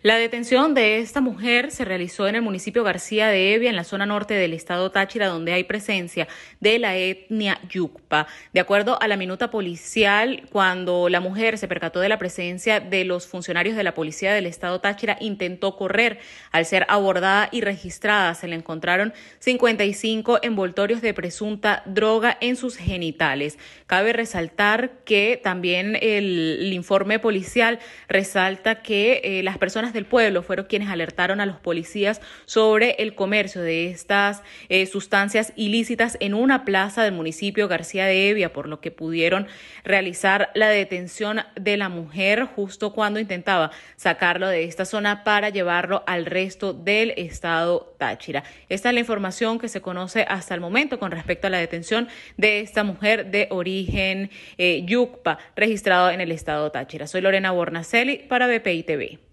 La 0.00 0.16
detención 0.16 0.74
de 0.74 1.00
esta 1.00 1.20
mujer 1.20 1.72
se 1.72 1.84
realizó 1.84 2.28
en 2.28 2.36
el 2.36 2.42
municipio 2.42 2.84
García 2.84 3.26
de 3.26 3.54
Evia, 3.54 3.68
en 3.68 3.74
la 3.74 3.82
zona 3.82 4.06
norte 4.06 4.34
del 4.34 4.52
estado 4.52 4.92
Táchira, 4.92 5.26
donde 5.26 5.52
hay 5.52 5.64
presencia 5.64 6.28
de 6.60 6.78
la 6.78 6.96
etnia 6.96 7.60
Yucpa. 7.68 8.28
De 8.52 8.60
acuerdo 8.60 9.02
a 9.02 9.08
la 9.08 9.16
minuta 9.16 9.50
policial, 9.50 10.42
cuando 10.52 11.08
la 11.08 11.18
mujer 11.18 11.58
se 11.58 11.66
percató 11.66 11.98
de 11.98 12.08
la 12.08 12.16
presencia 12.16 12.78
de 12.78 13.04
los 13.04 13.26
funcionarios 13.26 13.74
de 13.74 13.82
la 13.82 13.94
policía 13.94 14.32
del 14.32 14.46
estado 14.46 14.80
Táchira, 14.80 15.16
intentó 15.20 15.74
correr. 15.74 16.20
Al 16.52 16.64
ser 16.64 16.86
abordada 16.88 17.48
y 17.50 17.62
registrada, 17.62 18.36
se 18.36 18.46
le 18.46 18.54
encontraron 18.54 19.12
55 19.40 20.38
envoltorios 20.42 21.02
de 21.02 21.12
presunta 21.12 21.82
droga 21.86 22.38
en 22.40 22.54
sus 22.54 22.76
genitales. 22.76 23.58
Cabe 23.88 24.12
resaltar 24.12 24.92
que 25.04 25.40
también 25.42 25.98
el, 26.00 26.72
informe 26.72 27.18
policial 27.18 27.80
resalta 28.06 28.80
que 28.80 29.20
eh, 29.24 29.42
las 29.42 29.58
personas 29.58 29.87
del 29.92 30.06
pueblo 30.06 30.42
fueron 30.42 30.66
quienes 30.66 30.88
alertaron 30.88 31.40
a 31.40 31.46
los 31.46 31.56
policías 31.56 32.20
sobre 32.44 32.92
el 32.98 33.14
comercio 33.14 33.62
de 33.62 33.88
estas 33.88 34.42
eh, 34.68 34.86
sustancias 34.86 35.52
ilícitas 35.56 36.16
en 36.20 36.34
una 36.34 36.64
plaza 36.64 37.02
del 37.02 37.12
municipio 37.12 37.68
García 37.68 38.06
de 38.06 38.30
Evia, 38.30 38.52
por 38.52 38.68
lo 38.68 38.80
que 38.80 38.90
pudieron 38.90 39.46
realizar 39.84 40.50
la 40.54 40.68
detención 40.68 41.40
de 41.54 41.76
la 41.76 41.88
mujer 41.88 42.44
justo 42.44 42.92
cuando 42.92 43.20
intentaba 43.20 43.70
sacarlo 43.96 44.48
de 44.48 44.64
esta 44.64 44.84
zona 44.84 45.24
para 45.24 45.50
llevarlo 45.50 46.02
al 46.06 46.26
resto 46.26 46.72
del 46.72 47.12
estado 47.16 47.94
Táchira. 47.98 48.44
Esta 48.68 48.88
es 48.88 48.94
la 48.94 49.00
información 49.00 49.58
que 49.58 49.68
se 49.68 49.80
conoce 49.80 50.24
hasta 50.28 50.54
el 50.54 50.60
momento 50.60 50.98
con 50.98 51.10
respecto 51.10 51.46
a 51.46 51.50
la 51.50 51.58
detención 51.58 52.08
de 52.36 52.60
esta 52.60 52.84
mujer 52.84 53.30
de 53.30 53.48
origen 53.50 54.30
eh, 54.56 54.82
Yucpa, 54.84 55.38
registrado 55.56 56.10
en 56.10 56.20
el 56.20 56.32
estado 56.32 56.70
Táchira. 56.70 57.06
Soy 57.06 57.20
Lorena 57.20 57.50
Bornacelli 57.50 58.18
para 58.18 58.46
BPI 58.46 58.82
TV. 58.84 59.27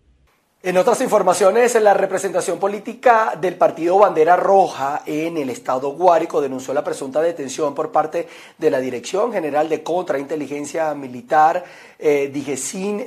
En 0.65 0.77
otras 0.77 0.99
informaciones, 1.01 1.79
la 1.79 1.93
representación 1.93 2.57
política 2.57 3.37
del 3.39 3.53
partido 3.53 3.99
Bandera 3.99 4.35
Roja 4.35 5.03
en 5.05 5.37
el 5.37 5.51
estado 5.51 5.91
Guárico 5.91 6.41
denunció 6.41 6.73
la 6.73 6.83
presunta 6.83 7.21
detención 7.21 7.75
por 7.75 7.91
parte 7.91 8.27
de 8.57 8.71
la 8.71 8.79
Dirección 8.79 9.31
General 9.31 9.69
de 9.69 9.83
Contrainteligencia 9.83 10.91
Militar, 10.95 11.63
eh, 11.99 12.31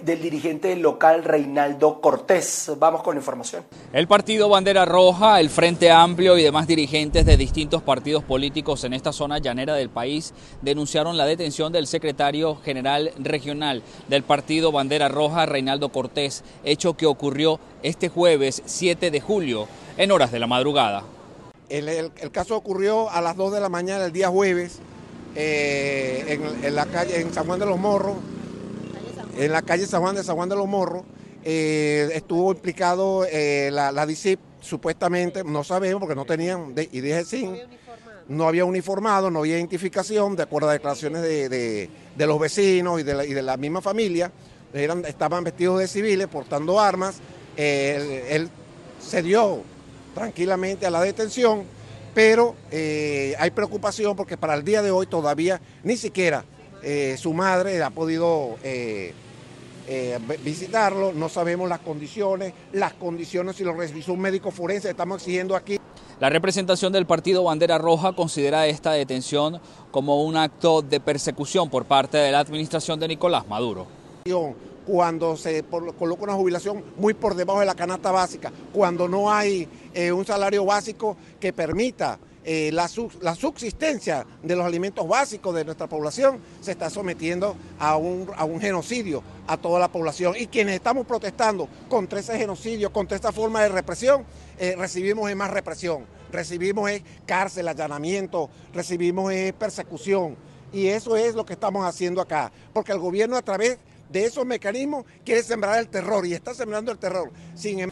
del 0.02 0.22
dirigente 0.22 0.74
local 0.76 1.24
Reinaldo 1.24 2.00
Cortés. 2.00 2.70
Vamos 2.78 3.02
con 3.02 3.16
la 3.16 3.20
información. 3.20 3.64
El 3.92 4.06
partido 4.06 4.48
Bandera 4.48 4.84
Roja, 4.84 5.40
el 5.40 5.50
Frente 5.50 5.90
Amplio 5.90 6.38
y 6.38 6.44
demás 6.44 6.68
dirigentes 6.68 7.26
de 7.26 7.36
distintos 7.36 7.82
partidos 7.82 8.22
políticos 8.22 8.84
en 8.84 8.92
esta 8.92 9.12
zona 9.12 9.38
llanera 9.38 9.74
del 9.74 9.90
país 9.90 10.32
denunciaron 10.62 11.16
la 11.16 11.26
detención 11.26 11.72
del 11.72 11.88
secretario 11.88 12.54
general 12.56 13.10
regional 13.18 13.82
del 14.06 14.22
partido 14.22 14.70
Bandera 14.70 15.08
Roja, 15.08 15.44
Reinaldo 15.44 15.88
Cortés, 15.90 16.44
hecho 16.62 16.94
que 16.94 17.06
ocurrió 17.06 17.47
este 17.82 18.08
jueves 18.08 18.62
7 18.66 19.10
de 19.10 19.20
julio 19.20 19.68
en 19.96 20.10
horas 20.10 20.32
de 20.32 20.38
la 20.38 20.46
madrugada. 20.46 21.02
El, 21.68 22.10
caso 22.32 22.56
ocurrió 22.56 23.10
a 23.10 23.20
las 23.20 23.36
2 23.36 23.52
de 23.52 23.60
la 23.60 23.68
mañana 23.68 24.06
el 24.06 24.12
día 24.12 24.28
jueves 24.28 24.78
eh, 25.34 26.40
en, 26.62 26.74
la 26.74 26.86
calle, 26.86 27.20
en 27.20 27.32
San 27.32 27.46
Juan 27.46 27.60
de 27.60 27.66
los 27.66 27.78
Morros, 27.78 28.16
en 29.36 29.52
la 29.52 29.62
calle 29.62 29.86
San 29.86 30.00
Juan 30.00 30.16
de 30.16 30.24
San 30.24 30.36
Juan 30.36 30.48
de 30.48 30.56
los 30.56 30.66
Morros. 30.66 31.02
Eh, 31.44 32.08
estuvo 32.14 32.50
implicado 32.52 33.24
eh, 33.30 33.70
la, 33.72 33.92
la, 33.92 34.06
DICIP, 34.06 34.40
supuestamente, 34.60 35.44
no 35.44 35.62
sabemos 35.62 36.00
porque 36.00 36.14
no 36.14 36.24
tenían, 36.24 36.74
y 36.76 37.00
dije 37.00 37.24
sí, 37.24 37.48
no 38.28 38.46
había 38.46 38.64
uniformado, 38.64 39.30
no 39.30 39.40
había 39.40 39.56
identificación, 39.56 40.36
de 40.36 40.42
acuerdo 40.42 40.68
a 40.68 40.72
declaraciones 40.72 41.22
de, 41.22 41.88
los 42.18 42.38
vecinos 42.38 43.00
y 43.00 43.02
de, 43.02 43.14
la, 43.14 43.24
y 43.24 43.32
de 43.32 43.42
la 43.42 43.56
misma 43.56 43.80
familia, 43.80 44.30
eran, 44.72 45.04
estaban 45.06 45.44
vestidos 45.44 45.80
de 45.80 45.88
civiles, 45.88 46.26
portando 46.28 46.78
armas, 46.78 47.20
él, 47.58 48.48
se 49.00 49.22
dio 49.22 49.62
tranquilamente 50.14 50.86
a 50.86 50.90
la 50.90 51.00
detención, 51.00 51.64
pero 52.14 52.54
eh, 52.70 53.34
hay 53.38 53.50
preocupación 53.50 54.16
porque 54.16 54.36
para 54.36 54.54
el 54.54 54.64
día 54.64 54.82
de 54.82 54.90
hoy 54.90 55.06
todavía 55.06 55.60
ni 55.82 55.96
siquiera 55.96 56.44
eh, 56.82 57.16
su 57.18 57.32
madre 57.32 57.82
ha 57.82 57.90
podido 57.90 58.56
eh, 58.62 59.12
visitarlo, 60.44 61.12
no 61.12 61.28
sabemos 61.28 61.68
las 61.68 61.80
condiciones, 61.80 62.52
las 62.72 62.92
condiciones 62.94 63.56
si 63.56 63.64
lo 63.64 63.74
revisó 63.74 64.12
un 64.12 64.20
médico 64.20 64.50
forense, 64.50 64.90
estamos 64.90 65.22
exigiendo 65.22 65.56
aquí. 65.56 65.78
La 66.20 66.30
representación 66.30 66.92
del 66.92 67.06
partido 67.06 67.44
Bandera 67.44 67.78
Roja 67.78 68.12
considera 68.12 68.66
esta 68.66 68.92
detención 68.92 69.60
como 69.90 70.24
un 70.24 70.36
acto 70.36 70.82
de 70.82 71.00
persecución 71.00 71.70
por 71.70 71.84
parte 71.84 72.18
de 72.18 72.32
la 72.32 72.40
administración 72.40 72.98
de 72.98 73.08
Nicolás 73.08 73.46
Maduro 73.46 73.86
cuando 74.88 75.36
se 75.36 75.64
coloca 75.64 76.22
una 76.22 76.32
jubilación 76.32 76.82
muy 76.96 77.12
por 77.12 77.34
debajo 77.34 77.60
de 77.60 77.66
la 77.66 77.74
canasta 77.74 78.10
básica, 78.10 78.50
cuando 78.72 79.06
no 79.06 79.30
hay 79.30 79.68
eh, 79.92 80.10
un 80.10 80.24
salario 80.24 80.64
básico 80.64 81.14
que 81.38 81.52
permita 81.52 82.18
eh, 82.42 82.70
la, 82.72 82.88
subsistencia 82.88 84.24
de 84.42 84.56
los 84.56 84.64
alimentos 84.64 85.06
básicos 85.06 85.54
de 85.54 85.66
nuestra 85.66 85.88
población, 85.88 86.38
se 86.62 86.70
está 86.70 86.88
sometiendo 86.88 87.54
a 87.78 87.98
un, 87.98 88.26
genocidio 88.58 89.22
a 89.46 89.58
toda 89.58 89.78
la 89.78 89.92
población. 89.92 90.32
Y 90.38 90.46
quienes 90.46 90.76
estamos 90.76 91.06
protestando 91.06 91.68
contra 91.90 92.20
ese 92.20 92.38
genocidio, 92.38 92.90
contra 92.90 93.16
esta 93.16 93.30
forma 93.30 93.60
de 93.60 93.68
represión, 93.68 94.24
eh, 94.58 94.74
recibimos 94.78 95.34
más 95.36 95.50
represión, 95.50 96.06
recibimos 96.32 96.90
cárcel, 97.26 97.68
allanamiento, 97.68 98.48
recibimos 98.72 99.34
persecución. 99.58 100.34
Y 100.72 100.86
eso 100.86 101.14
es 101.14 101.34
lo 101.34 101.44
que 101.44 101.52
estamos 101.52 101.84
haciendo 101.84 102.22
acá, 102.22 102.50
porque 102.72 102.92
el 102.92 102.98
gobierno 102.98 103.36
a 103.36 103.42
través 103.42 103.78
de 104.08 104.24
esos 104.24 104.44
mecanismos 104.46 105.04
quiere 105.24 105.42
sembrar 105.42 105.78
el 105.78 105.88
terror 105.88 106.26
y 106.26 106.34
está 106.34 106.54
sembrando 106.54 106.92
el 106.92 106.98
terror. 106.98 107.30
Sin 107.54 107.80
em- 107.80 107.90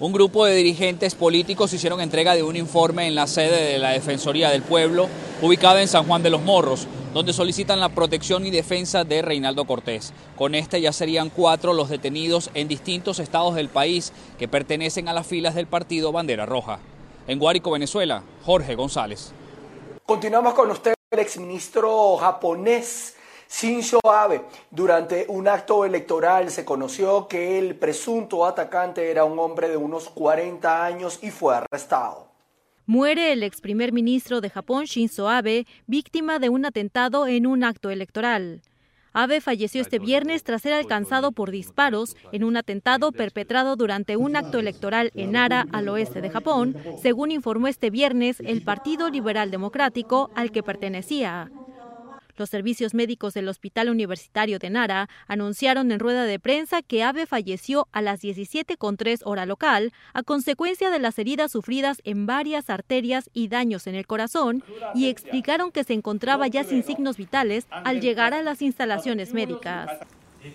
un 0.00 0.12
grupo 0.12 0.44
de 0.44 0.56
dirigentes 0.56 1.14
políticos 1.14 1.72
hicieron 1.72 2.00
entrega 2.00 2.34
de 2.34 2.42
un 2.42 2.56
informe 2.56 3.06
en 3.06 3.14
la 3.14 3.28
sede 3.28 3.72
de 3.72 3.78
la 3.78 3.90
Defensoría 3.90 4.50
del 4.50 4.62
Pueblo, 4.62 5.08
ubicada 5.40 5.80
en 5.80 5.86
San 5.86 6.06
Juan 6.08 6.24
de 6.24 6.30
los 6.30 6.42
Morros, 6.42 6.88
donde 7.14 7.32
solicitan 7.32 7.78
la 7.78 7.90
protección 7.90 8.44
y 8.44 8.50
defensa 8.50 9.04
de 9.04 9.22
Reinaldo 9.22 9.64
Cortés. 9.64 10.12
Con 10.36 10.56
este 10.56 10.80
ya 10.80 10.92
serían 10.92 11.30
cuatro 11.30 11.72
los 11.72 11.88
detenidos 11.88 12.50
en 12.54 12.66
distintos 12.66 13.20
estados 13.20 13.54
del 13.54 13.68
país 13.68 14.12
que 14.40 14.48
pertenecen 14.48 15.08
a 15.08 15.12
las 15.12 15.26
filas 15.26 15.54
del 15.54 15.68
partido 15.68 16.10
Bandera 16.10 16.46
Roja. 16.46 16.80
En 17.28 17.38
Guárico, 17.38 17.70
Venezuela, 17.70 18.24
Jorge 18.44 18.74
González. 18.74 19.32
Continuamos 20.04 20.54
con 20.54 20.70
usted, 20.72 20.94
el 21.12 21.20
exministro 21.20 22.16
japonés 22.16 23.14
Shinzo 23.52 24.00
Abe, 24.04 24.46
durante 24.70 25.26
un 25.28 25.46
acto 25.46 25.84
electoral 25.84 26.50
se 26.50 26.64
conoció 26.64 27.28
que 27.28 27.58
el 27.58 27.76
presunto 27.76 28.46
atacante 28.46 29.10
era 29.10 29.24
un 29.24 29.38
hombre 29.38 29.68
de 29.68 29.76
unos 29.76 30.08
40 30.08 30.84
años 30.84 31.18
y 31.22 31.30
fue 31.30 31.54
arrestado. 31.54 32.28
Muere 32.86 33.30
el 33.30 33.42
ex 33.42 33.60
primer 33.60 33.92
ministro 33.92 34.40
de 34.40 34.48
Japón 34.48 34.86
Shinzo 34.86 35.28
Abe, 35.28 35.66
víctima 35.86 36.38
de 36.38 36.48
un 36.48 36.64
atentado 36.64 37.26
en 37.26 37.46
un 37.46 37.62
acto 37.62 37.90
electoral. 37.90 38.62
Abe 39.12 39.42
falleció 39.42 39.82
este 39.82 39.98
viernes 39.98 40.42
tras 40.42 40.62
ser 40.62 40.72
alcanzado 40.72 41.32
por 41.32 41.50
disparos 41.50 42.16
en 42.32 42.44
un 42.44 42.56
atentado 42.56 43.12
perpetrado 43.12 43.76
durante 43.76 44.16
un 44.16 44.34
acto 44.34 44.58
electoral 44.58 45.12
en 45.14 45.32
Nara, 45.32 45.66
al 45.72 45.90
oeste 45.90 46.22
de 46.22 46.30
Japón, 46.30 46.74
según 47.00 47.30
informó 47.30 47.68
este 47.68 47.90
viernes 47.90 48.40
el 48.40 48.62
Partido 48.62 49.10
Liberal 49.10 49.50
Democrático 49.50 50.30
al 50.34 50.50
que 50.50 50.62
pertenecía. 50.62 51.50
Los 52.36 52.50
servicios 52.50 52.94
médicos 52.94 53.34
del 53.34 53.48
Hospital 53.48 53.90
Universitario 53.90 54.58
de 54.58 54.70
Nara 54.70 55.08
anunciaron 55.26 55.92
en 55.92 55.98
rueda 55.98 56.24
de 56.24 56.38
prensa 56.38 56.82
que 56.82 57.02
Abe 57.02 57.26
falleció 57.26 57.88
a 57.92 58.00
las 58.02 58.22
17.3 58.22 59.20
hora 59.24 59.46
local 59.46 59.92
a 60.14 60.22
consecuencia 60.22 60.90
de 60.90 60.98
las 60.98 61.18
heridas 61.18 61.52
sufridas 61.52 62.00
en 62.04 62.26
varias 62.26 62.70
arterias 62.70 63.30
y 63.32 63.48
daños 63.48 63.86
en 63.86 63.94
el 63.94 64.06
corazón 64.06 64.64
y 64.94 65.08
explicaron 65.08 65.70
que 65.72 65.84
se 65.84 65.92
encontraba 65.92 66.46
ya 66.46 66.64
sin 66.64 66.82
signos 66.82 67.16
vitales 67.16 67.66
al 67.70 68.00
llegar 68.00 68.34
a 68.34 68.42
las 68.42 68.62
instalaciones 68.62 69.34
médicas. 69.34 69.90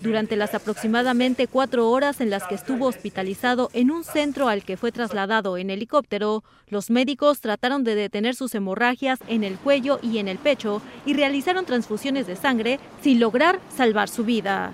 Durante 0.02 0.36
las 0.36 0.54
aproximadamente 0.54 1.48
cuatro 1.48 1.90
horas 1.90 2.20
en 2.20 2.30
las 2.30 2.44
que 2.44 2.56
estuvo 2.56 2.88
hospitalizado 2.88 3.70
en 3.74 3.90
un 3.90 4.04
centro 4.04 4.50
al 4.50 4.64
que 4.64 4.78
fue 4.78 4.92
trasladado 4.92 5.58
en 5.58 5.70
helicóptero, 5.70 6.44
los 6.70 6.90
médicos 6.90 7.40
trataron 7.40 7.84
de 7.84 7.96
detener 7.96 8.36
sus 8.36 8.54
hemorragias 8.54 9.20
en 9.28 9.44
el 9.44 9.58
cuello 9.58 10.00
y 10.02 10.18
en 10.18 10.28
el 10.28 10.38
pecho 10.38 10.82
y 11.06 11.14
realizaron 11.14 11.66
transfusiones 11.66 12.28
de 12.28 12.36
sangre 12.36 12.80
sin 13.02 13.20
lograr 13.20 13.60
salvar 13.76 14.10
su 14.10 14.24
vida. 14.24 14.74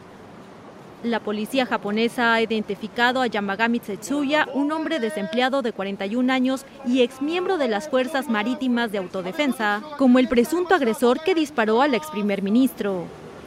La 1.04 1.20
policía 1.20 1.66
japonesa 1.66 2.34
ha 2.34 2.42
identificado 2.42 3.22
a 3.22 3.28
Yamagami 3.28 3.82
Tsetsuya, 3.82 4.48
un 4.54 4.72
hombre 4.72 5.00
desempleado 5.00 5.62
de 5.62 5.74
41 5.74 6.32
años 6.32 6.66
y 6.88 7.02
exmiembro 7.02 7.58
de 7.58 7.68
las 7.68 7.90
Fuerzas 7.90 8.30
Marítimas 8.30 8.92
de 8.92 9.00
Autodefensa, 9.00 9.84
como 9.98 10.18
el 10.18 10.30
presunto 10.30 10.74
agresor 10.74 11.22
que 11.22 11.36
disparó 11.36 11.82
al 11.82 11.94
ex 11.94 12.08
primer 12.08 12.42
ministro. 12.42 13.06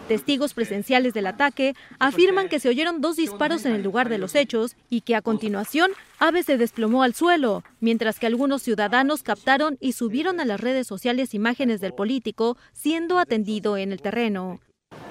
Testigos 0.09 0.55
presenciales 0.55 1.15
del 1.15 1.27
ataque 1.27 1.75
afirman 1.99 2.49
que 2.49 2.61
se 2.61 2.69
oyeron 2.69 3.01
dos 3.01 3.17
disparos 3.17 3.65
en 3.65 3.73
el 3.73 3.83
lugar 3.83 4.09
de 4.09 4.19
los 4.19 4.37
hechos 4.37 4.77
y 4.89 5.01
que 5.01 5.17
a 5.17 5.23
continuación 5.23 5.91
Abe 6.21 6.45
se 6.45 6.57
desplomó 6.57 7.03
al 7.03 7.15
suelo, 7.15 7.65
mientras 7.81 8.21
que 8.21 8.27
algunos 8.27 8.63
ciudadanos 8.63 9.25
captaron 9.25 9.79
y 9.81 9.93
subieron 9.93 10.39
a 10.39 10.45
las 10.45 10.61
redes 10.61 10.87
sociales 10.87 11.35
imágenes 11.35 11.81
del 11.81 11.93
político 11.93 12.57
siendo 12.73 13.19
atendido 13.19 13.77
en 13.77 13.91
el 13.91 14.01
terreno. 14.01 14.61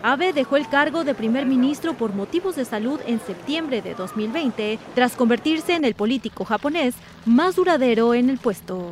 Abe 0.02 0.32
dejó 0.32 0.56
el 0.56 0.70
cargo 0.70 1.04
de 1.04 1.14
primer 1.14 1.46
ministro 1.46 1.96
por 1.96 2.14
motivos 2.14 2.56
de 2.56 2.64
salud 2.64 3.00
en 3.06 3.20
septiembre 3.20 3.82
de 3.82 3.96
2020, 3.96 4.80
tras 4.94 5.16
convertirse 5.16 5.76
en 5.76 5.84
el 5.84 5.96
político 5.96 6.46
japonés 6.46 6.96
más 7.26 7.58
duradero 7.58 8.14
en 8.14 8.30
el 8.30 8.38
puesto. 8.38 8.92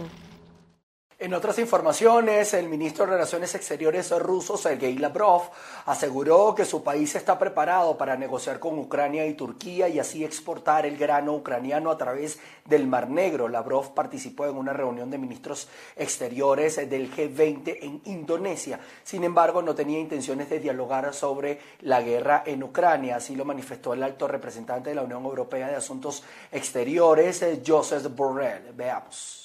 En 1.23 1.33
otras 1.33 1.57
informaciones, 1.57 2.53
el 2.53 2.67
ministro 2.67 3.05
de 3.05 3.13
Relaciones 3.13 3.55
Exteriores 3.55 4.11
ruso, 4.19 4.57
Sergei 4.57 4.97
Lavrov, 4.97 5.43
aseguró 5.85 6.53
que 6.53 6.65
su 6.65 6.83
país 6.83 7.15
está 7.15 7.39
preparado 7.39 7.97
para 7.97 8.17
negociar 8.17 8.59
con 8.59 8.77
Ucrania 8.77 9.25
y 9.25 9.33
Turquía 9.33 9.87
y 9.87 9.99
así 9.99 10.25
exportar 10.25 10.85
el 10.85 10.97
grano 10.97 11.33
ucraniano 11.33 11.91
a 11.91 11.97
través 11.97 12.39
del 12.65 12.87
Mar 12.87 13.09
Negro. 13.09 13.47
Lavrov 13.47 13.93
participó 13.93 14.47
en 14.47 14.57
una 14.57 14.73
reunión 14.73 15.09
de 15.09 15.17
ministros 15.17 15.69
exteriores 15.95 16.75
del 16.89 17.09
G20 17.09 17.77
en 17.79 18.01
Indonesia. 18.03 18.81
Sin 19.05 19.23
embargo, 19.23 19.61
no 19.61 19.73
tenía 19.73 20.01
intenciones 20.01 20.49
de 20.49 20.59
dialogar 20.59 21.13
sobre 21.13 21.57
la 21.83 22.01
guerra 22.01 22.43
en 22.45 22.61
Ucrania. 22.63 23.15
Así 23.15 23.37
lo 23.37 23.45
manifestó 23.45 23.93
el 23.93 24.03
alto 24.03 24.27
representante 24.27 24.89
de 24.89 24.95
la 24.97 25.03
Unión 25.03 25.23
Europea 25.23 25.69
de 25.69 25.77
Asuntos 25.77 26.21
Exteriores, 26.51 27.45
Joseph 27.65 28.13
Borrell. 28.13 28.73
Veamos. 28.75 29.42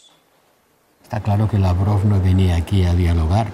Está 1.08 1.20
claro 1.20 1.48
que 1.48 1.58
Lavrov 1.58 2.04
no 2.04 2.20
venía 2.20 2.56
aquí 2.56 2.84
a 2.84 2.92
dialogar. 2.92 3.46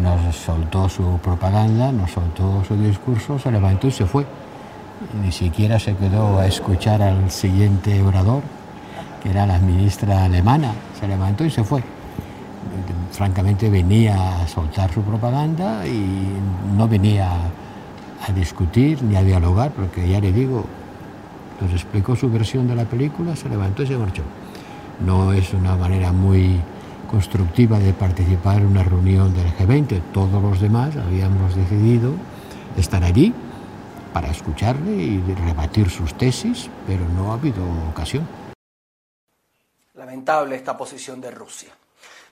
Nos 0.00 0.36
soltó 0.36 0.88
su 0.88 1.18
propaganda, 1.18 1.90
nos 1.90 2.12
soltó 2.12 2.62
su 2.68 2.76
discurso, 2.76 3.36
se 3.36 3.50
levantó 3.50 3.88
y 3.88 3.90
se 3.90 4.06
fue. 4.06 4.24
Ni 5.20 5.32
siquiera 5.32 5.80
se 5.80 5.96
quedó 5.96 6.38
a 6.38 6.46
escuchar 6.46 7.02
al 7.02 7.32
siguiente 7.32 8.00
orador, 8.00 8.44
que 9.20 9.30
era 9.30 9.44
la 9.44 9.58
ministra 9.58 10.26
alemana. 10.26 10.72
Se 11.00 11.08
levantó 11.08 11.44
y 11.44 11.50
se 11.50 11.64
fue. 11.64 11.82
Francamente 13.10 13.68
venía 13.68 14.42
a 14.42 14.46
soltar 14.46 14.92
su 14.92 15.02
propaganda 15.02 15.84
y 15.84 16.38
no 16.76 16.86
venía 16.86 17.28
a 18.24 18.32
discutir 18.32 19.02
ni 19.02 19.16
a 19.16 19.24
dialogar, 19.24 19.72
porque 19.72 20.08
ya 20.08 20.20
le 20.20 20.30
digo, 20.30 20.64
nos 21.60 21.72
explicó 21.72 22.14
su 22.14 22.30
versión 22.30 22.68
de 22.68 22.76
la 22.76 22.84
película, 22.84 23.34
se 23.34 23.48
levantó 23.48 23.82
y 23.82 23.88
se 23.88 23.98
marchó 23.98 24.22
no 25.04 25.32
es 25.32 25.52
una 25.54 25.76
manera 25.76 26.12
muy 26.12 26.60
constructiva 27.08 27.80
de 27.80 27.92
participar 27.92 28.58
en 28.58 28.66
una 28.66 28.84
reunión 28.84 29.34
del 29.34 29.48
G20. 29.56 30.00
Todos 30.12 30.40
los 30.40 30.60
demás 30.60 30.96
habíamos 30.96 31.56
decidido 31.56 32.12
estar 32.76 33.02
allí 33.02 33.34
para 34.12 34.28
escucharle 34.28 34.92
y 34.92 35.20
rebatir 35.46 35.90
sus 35.90 36.14
tesis, 36.14 36.70
pero 36.86 37.08
no 37.08 37.32
ha 37.32 37.34
habido 37.34 37.64
ocasión. 37.90 38.28
Lamentable 39.94 40.54
esta 40.54 40.76
posición 40.76 41.20
de 41.20 41.32
Rusia. 41.32 41.70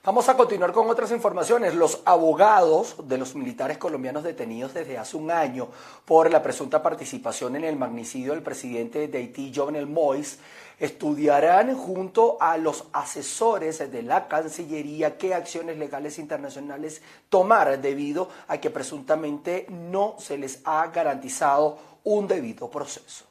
Vamos 0.07 0.29
a 0.29 0.37
continuar 0.37 0.71
con 0.71 0.89
otras 0.89 1.11
informaciones. 1.11 1.75
Los 1.75 2.01
abogados 2.05 2.95
de 3.09 3.17
los 3.17 3.35
militares 3.35 3.77
colombianos 3.77 4.23
detenidos 4.23 4.73
desde 4.73 4.97
hace 4.97 5.17
un 5.17 5.29
año 5.29 5.67
por 6.05 6.31
la 6.31 6.41
presunta 6.41 6.81
participación 6.81 7.57
en 7.57 7.65
el 7.65 7.75
magnicidio 7.75 8.31
del 8.31 8.41
presidente 8.41 9.09
de 9.09 9.17
Haití, 9.17 9.51
Jovenel 9.53 9.85
Moïse, 9.85 10.37
estudiarán 10.79 11.75
junto 11.75 12.37
a 12.39 12.57
los 12.57 12.85
asesores 12.93 13.79
de 13.91 14.01
la 14.01 14.29
Cancillería 14.29 15.17
qué 15.17 15.33
acciones 15.33 15.77
legales 15.77 16.19
internacionales 16.19 17.01
tomar 17.27 17.81
debido 17.81 18.29
a 18.47 18.59
que 18.59 18.69
presuntamente 18.69 19.65
no 19.69 20.15
se 20.19 20.37
les 20.37 20.61
ha 20.63 20.87
garantizado 20.87 21.79
un 22.05 22.29
debido 22.29 22.71
proceso. 22.71 23.25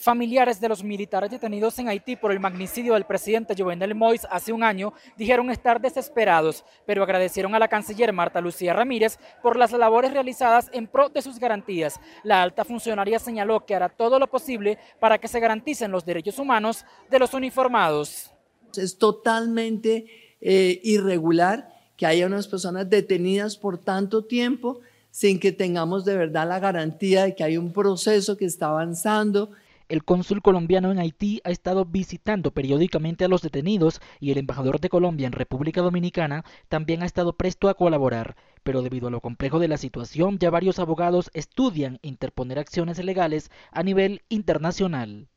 Familiares 0.00 0.60
de 0.60 0.68
los 0.68 0.84
militares 0.84 1.28
detenidos 1.28 1.76
en 1.80 1.88
Haití 1.88 2.14
por 2.14 2.30
el 2.30 2.38
magnicidio 2.38 2.94
del 2.94 3.02
presidente 3.02 3.56
Jovenel 3.58 3.96
Moïse 3.96 4.28
hace 4.30 4.52
un 4.52 4.62
año 4.62 4.92
dijeron 5.16 5.50
estar 5.50 5.80
desesperados, 5.80 6.64
pero 6.86 7.02
agradecieron 7.02 7.52
a 7.56 7.58
la 7.58 7.66
canciller 7.66 8.12
Marta 8.12 8.40
Lucía 8.40 8.72
Ramírez 8.72 9.18
por 9.42 9.56
las 9.56 9.72
labores 9.72 10.12
realizadas 10.12 10.70
en 10.72 10.86
pro 10.86 11.08
de 11.08 11.20
sus 11.20 11.40
garantías. 11.40 11.98
La 12.22 12.44
alta 12.44 12.64
funcionaria 12.64 13.18
señaló 13.18 13.66
que 13.66 13.74
hará 13.74 13.88
todo 13.88 14.20
lo 14.20 14.28
posible 14.28 14.78
para 15.00 15.18
que 15.18 15.26
se 15.26 15.40
garanticen 15.40 15.90
los 15.90 16.04
derechos 16.04 16.38
humanos 16.38 16.84
de 17.10 17.18
los 17.18 17.34
uniformados. 17.34 18.30
Es 18.76 18.98
totalmente 18.98 20.06
eh, 20.40 20.80
irregular 20.84 21.74
que 21.96 22.06
haya 22.06 22.28
unas 22.28 22.46
personas 22.46 22.88
detenidas 22.88 23.56
por 23.56 23.78
tanto 23.78 24.24
tiempo 24.24 24.78
sin 25.10 25.40
que 25.40 25.50
tengamos 25.50 26.04
de 26.04 26.16
verdad 26.16 26.48
la 26.48 26.60
garantía 26.60 27.24
de 27.24 27.34
que 27.34 27.42
hay 27.42 27.56
un 27.56 27.72
proceso 27.72 28.36
que 28.36 28.44
está 28.44 28.68
avanzando 28.68 29.50
el 29.88 30.04
cónsul 30.04 30.42
colombiano 30.42 30.92
en 30.92 30.98
Haití 30.98 31.40
ha 31.44 31.50
estado 31.50 31.84
visitando 31.84 32.50
periódicamente 32.52 33.24
a 33.24 33.28
los 33.28 33.42
detenidos 33.42 34.00
y 34.20 34.30
el 34.30 34.38
embajador 34.38 34.80
de 34.80 34.88
Colombia 34.88 35.26
en 35.26 35.32
República 35.32 35.80
Dominicana 35.80 36.44
también 36.68 37.02
ha 37.02 37.06
estado 37.06 37.34
presto 37.36 37.68
a 37.68 37.74
colaborar, 37.74 38.36
pero 38.62 38.82
debido 38.82 39.08
a 39.08 39.10
lo 39.10 39.20
complejo 39.20 39.58
de 39.58 39.68
la 39.68 39.78
situación 39.78 40.38
ya 40.38 40.50
varios 40.50 40.78
abogados 40.78 41.30
estudian 41.32 41.98
interponer 42.02 42.58
acciones 42.58 43.02
legales 43.02 43.50
a 43.72 43.82
nivel 43.82 44.22
internacional. 44.28 45.28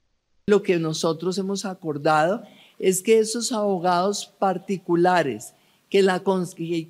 Lo 0.48 0.64
que 0.64 0.80
nosotros 0.80 1.38
hemos 1.38 1.66
acordado 1.66 2.44
es 2.78 3.02
que 3.02 3.20
esos 3.20 3.52
abogados 3.52 4.36
particulares 4.40 5.54
que 5.90 6.02
la 6.02 6.24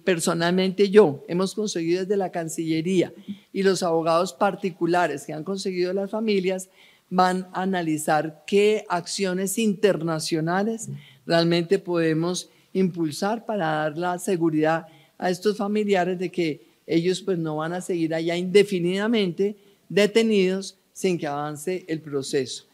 personalmente 0.05 0.91
yo 0.91 1.23
hemos 1.27 1.55
conseguido 1.55 2.01
desde 2.01 2.17
la 2.17 2.31
Cancillería 2.31 3.11
y 3.51 3.63
los 3.63 3.81
abogados 3.81 4.31
particulares 4.31 5.25
que 5.25 5.33
han 5.33 5.43
conseguido 5.43 5.91
las 5.91 6.11
familias 6.11 6.69
van 7.11 7.49
a 7.53 7.63
analizar 7.63 8.43
qué 8.47 8.85
acciones 8.89 9.59
internacionales 9.59 10.89
realmente 11.27 11.77
podemos 11.77 12.49
impulsar 12.73 13.45
para 13.45 13.65
dar 13.65 13.97
la 13.97 14.17
seguridad 14.17 14.87
a 15.17 15.29
estos 15.29 15.57
familiares 15.57 16.17
de 16.17 16.31
que 16.31 16.65
ellos 16.87 17.21
pues 17.21 17.37
no 17.37 17.57
van 17.57 17.73
a 17.73 17.81
seguir 17.81 18.15
allá 18.15 18.35
indefinidamente 18.35 19.57
detenidos 19.89 20.77
sin 20.93 21.19
que 21.19 21.27
avance 21.27 21.85
el 21.87 21.99
proceso. 21.99 22.65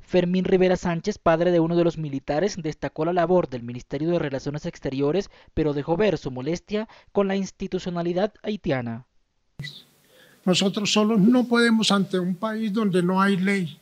Fermín 0.00 0.44
Rivera 0.44 0.76
Sánchez, 0.76 1.18
padre 1.18 1.50
de 1.50 1.60
uno 1.60 1.76
de 1.76 1.84
los 1.84 1.96
militares, 1.98 2.56
destacó 2.60 3.04
la 3.04 3.12
labor 3.12 3.48
del 3.48 3.62
Ministerio 3.62 4.10
de 4.10 4.18
Relaciones 4.18 4.66
Exteriores, 4.66 5.30
pero 5.54 5.74
dejó 5.74 5.96
ver 5.96 6.18
su 6.18 6.30
molestia 6.30 6.88
con 7.12 7.28
la 7.28 7.36
institucionalidad 7.36 8.32
haitiana. 8.42 9.06
Nosotros 10.44 10.92
solos 10.92 11.20
no 11.20 11.44
podemos 11.44 11.92
ante 11.92 12.18
un 12.18 12.34
país 12.34 12.72
donde 12.72 13.02
no 13.02 13.20
hay 13.20 13.36
ley, 13.36 13.78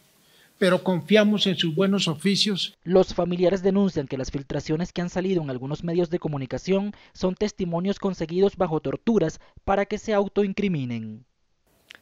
pero 0.61 0.85
confiamos 0.85 1.47
en 1.47 1.57
sus 1.57 1.75
buenos 1.75 2.07
oficios. 2.07 2.77
Los 2.85 3.15
familiares 3.15 3.63
denuncian 3.63 4.07
que 4.07 4.19
las 4.19 4.31
filtraciones 4.31 4.93
que 4.93 5.01
han 5.01 5.09
salido 5.09 5.43
en 5.43 5.49
algunos 5.49 5.83
medios 5.83 6.11
de 6.11 6.19
comunicación 6.19 6.93
son 7.15 7.35
testimonios 7.35 7.99
conseguidos 7.99 8.59
bajo 8.59 8.79
torturas 8.81 9.41
para 9.65 9.87
que 9.87 9.97
se 9.97 10.13
autoincriminen. 10.13 11.25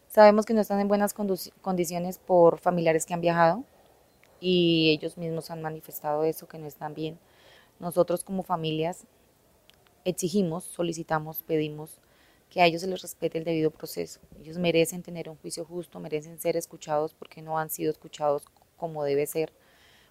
Sabemos 0.08 0.44
que 0.44 0.54
no 0.54 0.60
están 0.60 0.80
en 0.80 0.88
buenas 0.88 1.14
condiciones 1.14 2.18
por 2.18 2.58
familiares 2.58 3.06
que 3.06 3.14
han 3.14 3.20
viajado 3.20 3.62
y 4.40 4.90
ellos 4.90 5.16
mismos 5.18 5.52
han 5.52 5.62
manifestado 5.62 6.24
eso, 6.24 6.48
que 6.48 6.58
no 6.58 6.66
están 6.66 6.94
bien. 6.94 7.16
Nosotros 7.78 8.24
como 8.24 8.42
familias 8.42 9.06
exigimos, 10.04 10.64
solicitamos, 10.64 11.44
pedimos 11.44 12.00
que 12.50 12.60
a 12.62 12.66
ellos 12.66 12.80
se 12.80 12.86
les 12.86 13.02
respete 13.02 13.38
el 13.38 13.44
debido 13.44 13.70
proceso. 13.70 14.20
Ellos 14.40 14.58
merecen 14.58 15.02
tener 15.02 15.28
un 15.28 15.36
juicio 15.36 15.64
justo, 15.64 16.00
merecen 16.00 16.38
ser 16.38 16.56
escuchados 16.56 17.14
porque 17.14 17.42
no 17.42 17.58
han 17.58 17.70
sido 17.70 17.90
escuchados 17.90 18.44
como 18.76 19.04
debe 19.04 19.26
ser 19.26 19.52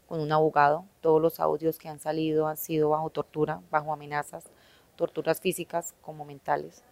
con 0.07 0.19
un 0.19 0.31
abogado. 0.31 0.85
Todos 1.01 1.21
los 1.21 1.39
audios 1.39 1.77
que 1.77 1.89
han 1.89 1.99
salido 1.99 2.47
han 2.47 2.57
sido 2.57 2.89
bajo 2.89 3.09
tortura, 3.09 3.61
bajo 3.69 3.91
amenazas, 3.91 4.45
torturas 4.95 5.41
físicas 5.41 5.95
como 6.01 6.25
mentales. 6.25 6.83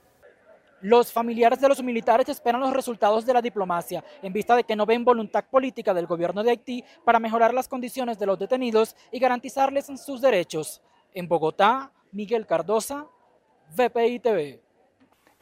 Los 0.81 1.11
familiares 1.11 1.59
de 1.59 1.69
los 1.69 1.81
militares 1.81 2.27
esperan 2.29 2.61
los 2.61 2.73
resultados 2.73 3.25
de 3.25 3.33
la 3.33 3.41
diplomacia, 3.41 4.03
en 4.21 4.33
vista 4.33 4.55
de 4.55 4.63
que 4.63 4.75
no 4.75 4.85
ven 4.85 5.05
voluntad 5.05 5.45
política 5.45 5.93
del 5.93 6.05
gobierno 6.05 6.43
de 6.43 6.51
Haití 6.51 6.83
para 7.03 7.19
mejorar 7.19 7.53
las 7.53 7.67
condiciones 7.67 8.19
de 8.19 8.25
los 8.25 8.37
detenidos 8.37 8.95
y 9.11 9.19
garantizarles 9.19 9.87
sus 10.03 10.21
derechos. 10.21 10.81
En 11.13 11.27
Bogotá, 11.27 11.91
Miguel 12.11 12.45
Cardosa, 12.45 13.07
VPI 13.75 14.19
TV. 14.19 14.64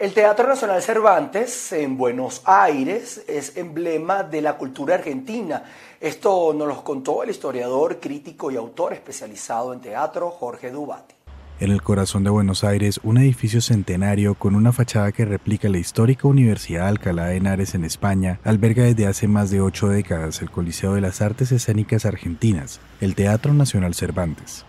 El 0.04 0.13
Teatro 0.13 0.50
Nacional 0.50 0.82
Cervantes 0.82 1.72
en 1.72 1.96
Buenos 1.96 2.42
Aires 2.44 3.24
es 3.26 3.56
emblema 3.56 4.24
de 4.24 4.42
la 4.42 4.58
cultura 4.58 4.96
argentina. 4.96 5.63
Esto 6.02 6.54
nos 6.54 6.68
lo 6.68 6.84
contó 6.84 7.24
el 7.24 7.30
historiador, 7.30 8.02
crítico 8.02 8.52
y 8.52 8.58
autor 8.58 8.92
especializado 8.92 9.72
en 9.72 9.80
teatro 9.80 10.30
Jorge 10.30 10.72
Dubati. 10.72 11.16
En 11.62 11.72
el 11.72 11.82
corazón 11.82 12.26
de 12.26 12.32
Buenos 12.32 12.66
Aires, 12.66 13.00
un 13.02 13.18
edificio 13.18 13.62
centenario 13.62 14.36
con 14.36 14.56
una 14.56 14.74
fachada 14.74 15.13
que 15.13 15.24
replica 15.24 15.70
la 15.70 15.78
histórica 15.78 16.28
Universidad 16.28 16.89
Alcalá 16.89 17.28
de 17.28 17.38
Henares 17.38 17.74
en 17.74 17.86
España, 17.86 18.42
alberga 18.44 18.84
desde 18.84 19.08
hace 19.08 19.30
más 19.30 19.52
de 19.52 19.62
ocho 19.62 19.88
décadas 19.88 20.42
el 20.42 20.52
Coliseo 20.52 20.96
de 20.96 21.00
las 21.00 21.22
Artes 21.22 21.54
Escénicas 21.54 22.06
Argentinas, 22.06 22.82
el 23.00 23.16
Teatro 23.16 23.54
Nacional 23.54 23.94
Cervantes. 23.94 24.66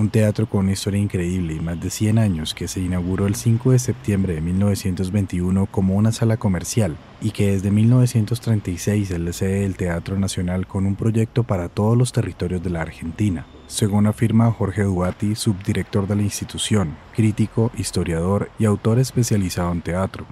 Un 0.00 0.08
teatro 0.08 0.48
con 0.48 0.60
una 0.60 0.72
historia 0.72 0.98
increíble 0.98 1.52
y 1.52 1.60
más 1.60 1.78
de 1.78 1.90
100 1.90 2.16
años 2.16 2.54
que 2.54 2.68
se 2.68 2.80
inauguró 2.80 3.26
el 3.26 3.34
5 3.34 3.72
de 3.72 3.78
septiembre 3.78 4.32
de 4.32 4.40
1921 4.40 5.66
como 5.66 5.94
una 5.94 6.10
sala 6.10 6.38
comercial 6.38 6.96
y 7.20 7.32
que 7.32 7.52
desde 7.52 7.70
1936 7.70 9.10
es 9.10 9.20
la 9.20 9.34
sede 9.34 9.60
del 9.60 9.76
Teatro 9.76 10.18
Nacional 10.18 10.66
con 10.66 10.86
un 10.86 10.96
proyecto 10.96 11.42
para 11.42 11.68
todos 11.68 11.98
los 11.98 12.12
territorios 12.12 12.62
de 12.62 12.70
la 12.70 12.80
Argentina, 12.80 13.44
según 13.66 14.06
afirma 14.06 14.50
Jorge 14.50 14.84
Duati, 14.84 15.34
subdirector 15.34 16.08
de 16.08 16.16
la 16.16 16.22
institución, 16.22 16.96
crítico, 17.14 17.70
historiador 17.76 18.48
y 18.58 18.64
autor 18.64 19.00
especializado 19.00 19.70
en 19.70 19.82
teatro. 19.82 20.24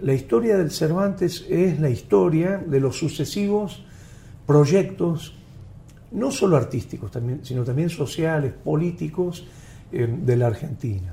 La 0.00 0.14
historia 0.14 0.56
del 0.56 0.70
Cervantes 0.70 1.44
es 1.50 1.80
la 1.80 1.90
historia 1.90 2.58
de 2.58 2.78
los 2.78 2.98
sucesivos 2.98 3.84
proyectos 4.46 5.41
no 6.12 6.30
solo 6.30 6.56
artísticos, 6.56 7.10
también, 7.10 7.44
sino 7.44 7.64
también 7.64 7.90
sociales, 7.90 8.52
políticos 8.52 9.46
eh, 9.92 10.08
de 10.08 10.36
la 10.36 10.46
Argentina. 10.46 11.12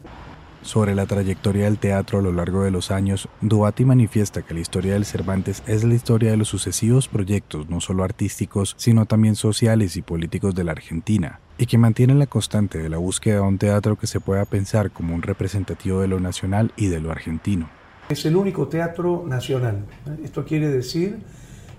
Sobre 0.61 0.93
la 0.93 1.05
trayectoria 1.05 1.65
del 1.65 1.77
teatro 1.77 2.19
a 2.19 2.21
lo 2.21 2.33
largo 2.33 2.63
de 2.63 2.71
los 2.71 2.91
años, 2.91 3.29
Duati 3.39 3.85
manifiesta 3.85 4.41
que 4.41 4.53
la 4.53 4.59
historia 4.59 4.93
del 4.93 5.05
Cervantes 5.05 5.63
es 5.67 5.85
la 5.85 5.93
historia 5.93 6.31
de 6.31 6.37
los 6.37 6.49
sucesivos 6.49 7.07
proyectos, 7.07 7.69
no 7.69 7.79
solo 7.79 8.03
artísticos, 8.03 8.75
sino 8.77 9.05
también 9.05 9.35
sociales 9.35 9.95
y 9.95 10.01
políticos 10.01 10.55
de 10.55 10.65
la 10.65 10.73
Argentina, 10.73 11.39
y 11.57 11.65
que 11.65 11.77
mantiene 11.77 12.13
la 12.13 12.27
constante 12.27 12.77
de 12.77 12.89
la 12.89 12.97
búsqueda 12.97 13.35
de 13.35 13.41
un 13.41 13.57
teatro 13.57 13.95
que 13.97 14.07
se 14.07 14.19
pueda 14.19 14.43
pensar 14.43 14.91
como 14.91 15.15
un 15.15 15.21
representativo 15.21 16.01
de 16.01 16.09
lo 16.09 16.19
nacional 16.19 16.73
y 16.75 16.87
de 16.87 16.99
lo 16.99 17.09
argentino. 17.09 17.69
Es 18.09 18.25
el 18.25 18.35
único 18.35 18.67
teatro 18.67 19.23
nacional. 19.25 19.85
Esto 20.23 20.43
quiere 20.43 20.67
decir 20.67 21.19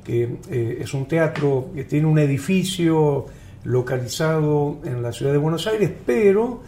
que 0.04 0.38
eh, 0.50 0.78
es 0.80 0.94
un 0.94 1.06
teatro 1.06 1.70
que 1.74 1.84
tiene 1.84 2.06
un 2.06 2.18
edificio 2.18 3.26
localizado 3.64 4.78
en 4.84 5.02
la 5.02 5.12
ciudad 5.12 5.32
de 5.32 5.38
Buenos 5.38 5.66
Aires, 5.66 5.90
pero 6.06 6.62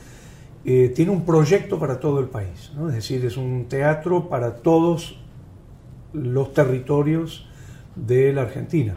eh, 0.64 0.92
tiene 0.95 1.11
un 1.11 1.25
proyecto 1.25 1.79
para 1.79 1.99
todo 1.99 2.21
el 2.21 2.27
país. 2.27 2.73
Es 2.88 2.95
decir, 2.95 3.25
es 3.25 3.37
un 3.37 3.66
teatro 3.68 4.29
para 4.29 4.57
todos 4.57 5.18
los 6.12 6.53
territorios 6.53 7.49
de 7.97 8.33
la 8.33 8.42
Argentina. 8.42 8.97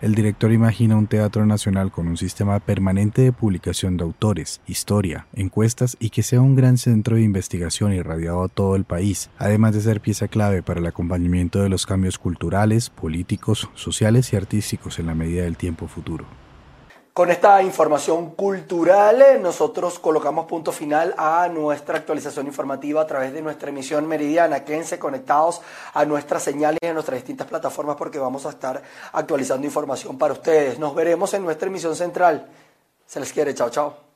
El 0.00 0.14
director 0.14 0.52
imagina 0.52 0.96
un 0.96 1.08
teatro 1.08 1.44
nacional 1.44 1.90
con 1.90 2.06
un 2.06 2.16
sistema 2.16 2.60
permanente 2.60 3.22
de 3.22 3.32
publicación 3.32 3.96
de 3.96 4.04
autores, 4.04 4.60
historia, 4.68 5.26
encuestas 5.32 5.96
y 5.98 6.10
que 6.10 6.22
sea 6.22 6.40
un 6.40 6.54
gran 6.54 6.78
centro 6.78 7.16
de 7.16 7.22
investigación 7.22 7.92
irradiado 7.92 8.44
a 8.44 8.48
todo 8.48 8.76
el 8.76 8.84
país, 8.84 9.28
además 9.38 9.74
de 9.74 9.80
ser 9.80 10.00
pieza 10.00 10.28
clave 10.28 10.62
para 10.62 10.78
el 10.78 10.86
acompañamiento 10.86 11.60
de 11.60 11.68
los 11.68 11.84
cambios 11.84 12.16
culturales, 12.16 12.90
políticos, 12.90 13.70
sociales 13.74 14.32
y 14.32 14.36
artísticos 14.36 15.00
en 15.00 15.06
la 15.06 15.16
medida 15.16 15.42
del 15.42 15.56
tiempo 15.56 15.88
futuro. 15.88 16.26
Con 17.18 17.32
esta 17.32 17.60
información 17.64 18.30
cultural, 18.36 19.20
eh, 19.20 19.40
nosotros 19.40 19.98
colocamos 19.98 20.46
punto 20.46 20.70
final 20.70 21.16
a 21.18 21.48
nuestra 21.48 21.98
actualización 21.98 22.46
informativa 22.46 23.00
a 23.00 23.06
través 23.08 23.32
de 23.32 23.42
nuestra 23.42 23.70
emisión 23.70 24.06
meridiana. 24.06 24.62
Quédense 24.62 25.00
conectados 25.00 25.60
a 25.94 26.04
nuestras 26.04 26.44
señales 26.44 26.78
y 26.80 26.86
a 26.86 26.92
nuestras 26.92 27.16
distintas 27.18 27.48
plataformas 27.48 27.96
porque 27.96 28.20
vamos 28.20 28.46
a 28.46 28.50
estar 28.50 28.80
actualizando 29.10 29.66
información 29.66 30.16
para 30.16 30.34
ustedes. 30.34 30.78
Nos 30.78 30.94
veremos 30.94 31.34
en 31.34 31.42
nuestra 31.42 31.66
emisión 31.66 31.96
central. 31.96 32.46
Se 33.04 33.18
les 33.18 33.32
quiere. 33.32 33.52
Chao, 33.52 33.68
chao. 33.68 34.07